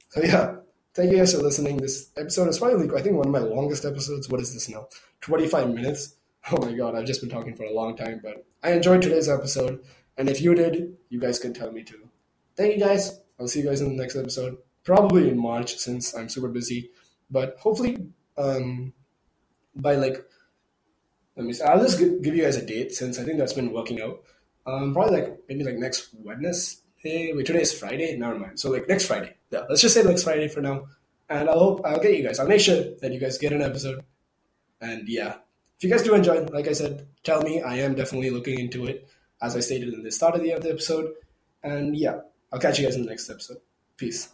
So 0.09 0.21
yeah, 0.21 0.55
thank 0.93 1.11
you 1.11 1.17
guys 1.17 1.33
for 1.33 1.41
listening. 1.41 1.77
This 1.77 2.09
episode 2.17 2.49
is 2.49 2.59
probably, 2.59 2.89
I 2.97 3.01
think, 3.01 3.15
one 3.15 3.27
of 3.27 3.31
my 3.31 3.39
longest 3.39 3.85
episodes. 3.85 4.29
What 4.29 4.41
is 4.41 4.53
this 4.53 4.69
now? 4.69 4.87
25 5.21 5.73
minutes. 5.73 6.15
Oh 6.51 6.65
my 6.65 6.71
god, 6.71 6.95
I've 6.95 7.05
just 7.05 7.19
been 7.19 7.29
talking 7.29 7.53
for 7.53 7.65
a 7.65 7.73
long 7.73 7.97
time, 7.97 8.21
but 8.23 8.45
I 8.63 8.71
enjoyed 8.71 9.01
today's 9.01 9.27
episode. 9.27 9.83
And 10.17 10.29
if 10.29 10.41
you 10.41 10.55
did, 10.55 10.95
you 11.09 11.19
guys 11.19 11.37
can 11.37 11.53
tell 11.53 11.69
me 11.69 11.83
too. 11.83 12.07
Thank 12.55 12.75
you 12.75 12.79
guys. 12.79 13.19
I'll 13.37 13.49
see 13.49 13.59
you 13.59 13.65
guys 13.65 13.81
in 13.81 13.89
the 13.89 14.01
next 14.01 14.15
episode. 14.15 14.57
Probably 14.85 15.29
in 15.29 15.37
March 15.37 15.75
since 15.75 16.15
I'm 16.15 16.29
super 16.29 16.47
busy. 16.47 16.91
But 17.29 17.57
hopefully, 17.59 18.07
um, 18.37 18.93
by 19.75 19.95
like, 19.95 20.25
let 21.35 21.45
me 21.45 21.53
see, 21.53 21.63
I'll 21.63 21.81
just 21.81 21.99
give, 21.99 22.21
give 22.21 22.35
you 22.35 22.43
guys 22.43 22.55
a 22.55 22.65
date 22.65 22.93
since 22.93 23.19
I 23.19 23.23
think 23.23 23.37
that's 23.37 23.53
been 23.53 23.73
working 23.73 24.01
out. 24.01 24.23
Um, 24.65 24.93
probably 24.93 25.21
like 25.21 25.39
maybe 25.49 25.65
like 25.65 25.75
next 25.75 26.09
Wednesday. 26.13 27.33
Wait, 27.33 27.45
today 27.45 27.61
is 27.61 27.73
Friday. 27.73 28.15
Never 28.17 28.39
mind. 28.39 28.59
So 28.59 28.71
like 28.71 28.87
next 28.87 29.05
Friday. 29.07 29.35
Yeah, 29.51 29.63
let's 29.69 29.81
just 29.81 29.95
say 29.95 30.03
next 30.03 30.23
Friday 30.23 30.47
for 30.47 30.61
now. 30.61 30.87
And 31.29 31.49
I'll 31.49 31.59
hope 31.59 31.81
I'll 31.85 31.99
get 31.99 32.17
you 32.17 32.23
guys. 32.23 32.39
I'll 32.39 32.47
make 32.47 32.61
sure 32.61 32.83
that 33.01 33.11
you 33.11 33.19
guys 33.19 33.37
get 33.37 33.53
an 33.53 33.61
episode. 33.61 34.03
And 34.81 35.07
yeah, 35.07 35.35
if 35.77 35.83
you 35.83 35.89
guys 35.89 36.03
do 36.03 36.15
enjoy, 36.15 36.43
like 36.45 36.67
I 36.67 36.73
said, 36.73 37.07
tell 37.23 37.41
me. 37.41 37.61
I 37.61 37.77
am 37.77 37.95
definitely 37.95 38.31
looking 38.31 38.59
into 38.59 38.85
it, 38.85 39.07
as 39.41 39.55
I 39.55 39.59
stated 39.59 39.93
in 39.93 40.03
the 40.03 40.11
start 40.11 40.35
of 40.35 40.41
the 40.41 40.53
episode. 40.53 41.13
And 41.63 41.95
yeah, 41.95 42.21
I'll 42.51 42.59
catch 42.59 42.79
you 42.79 42.85
guys 42.85 42.95
in 42.95 43.03
the 43.03 43.09
next 43.09 43.29
episode. 43.29 43.57
Peace. 43.97 44.29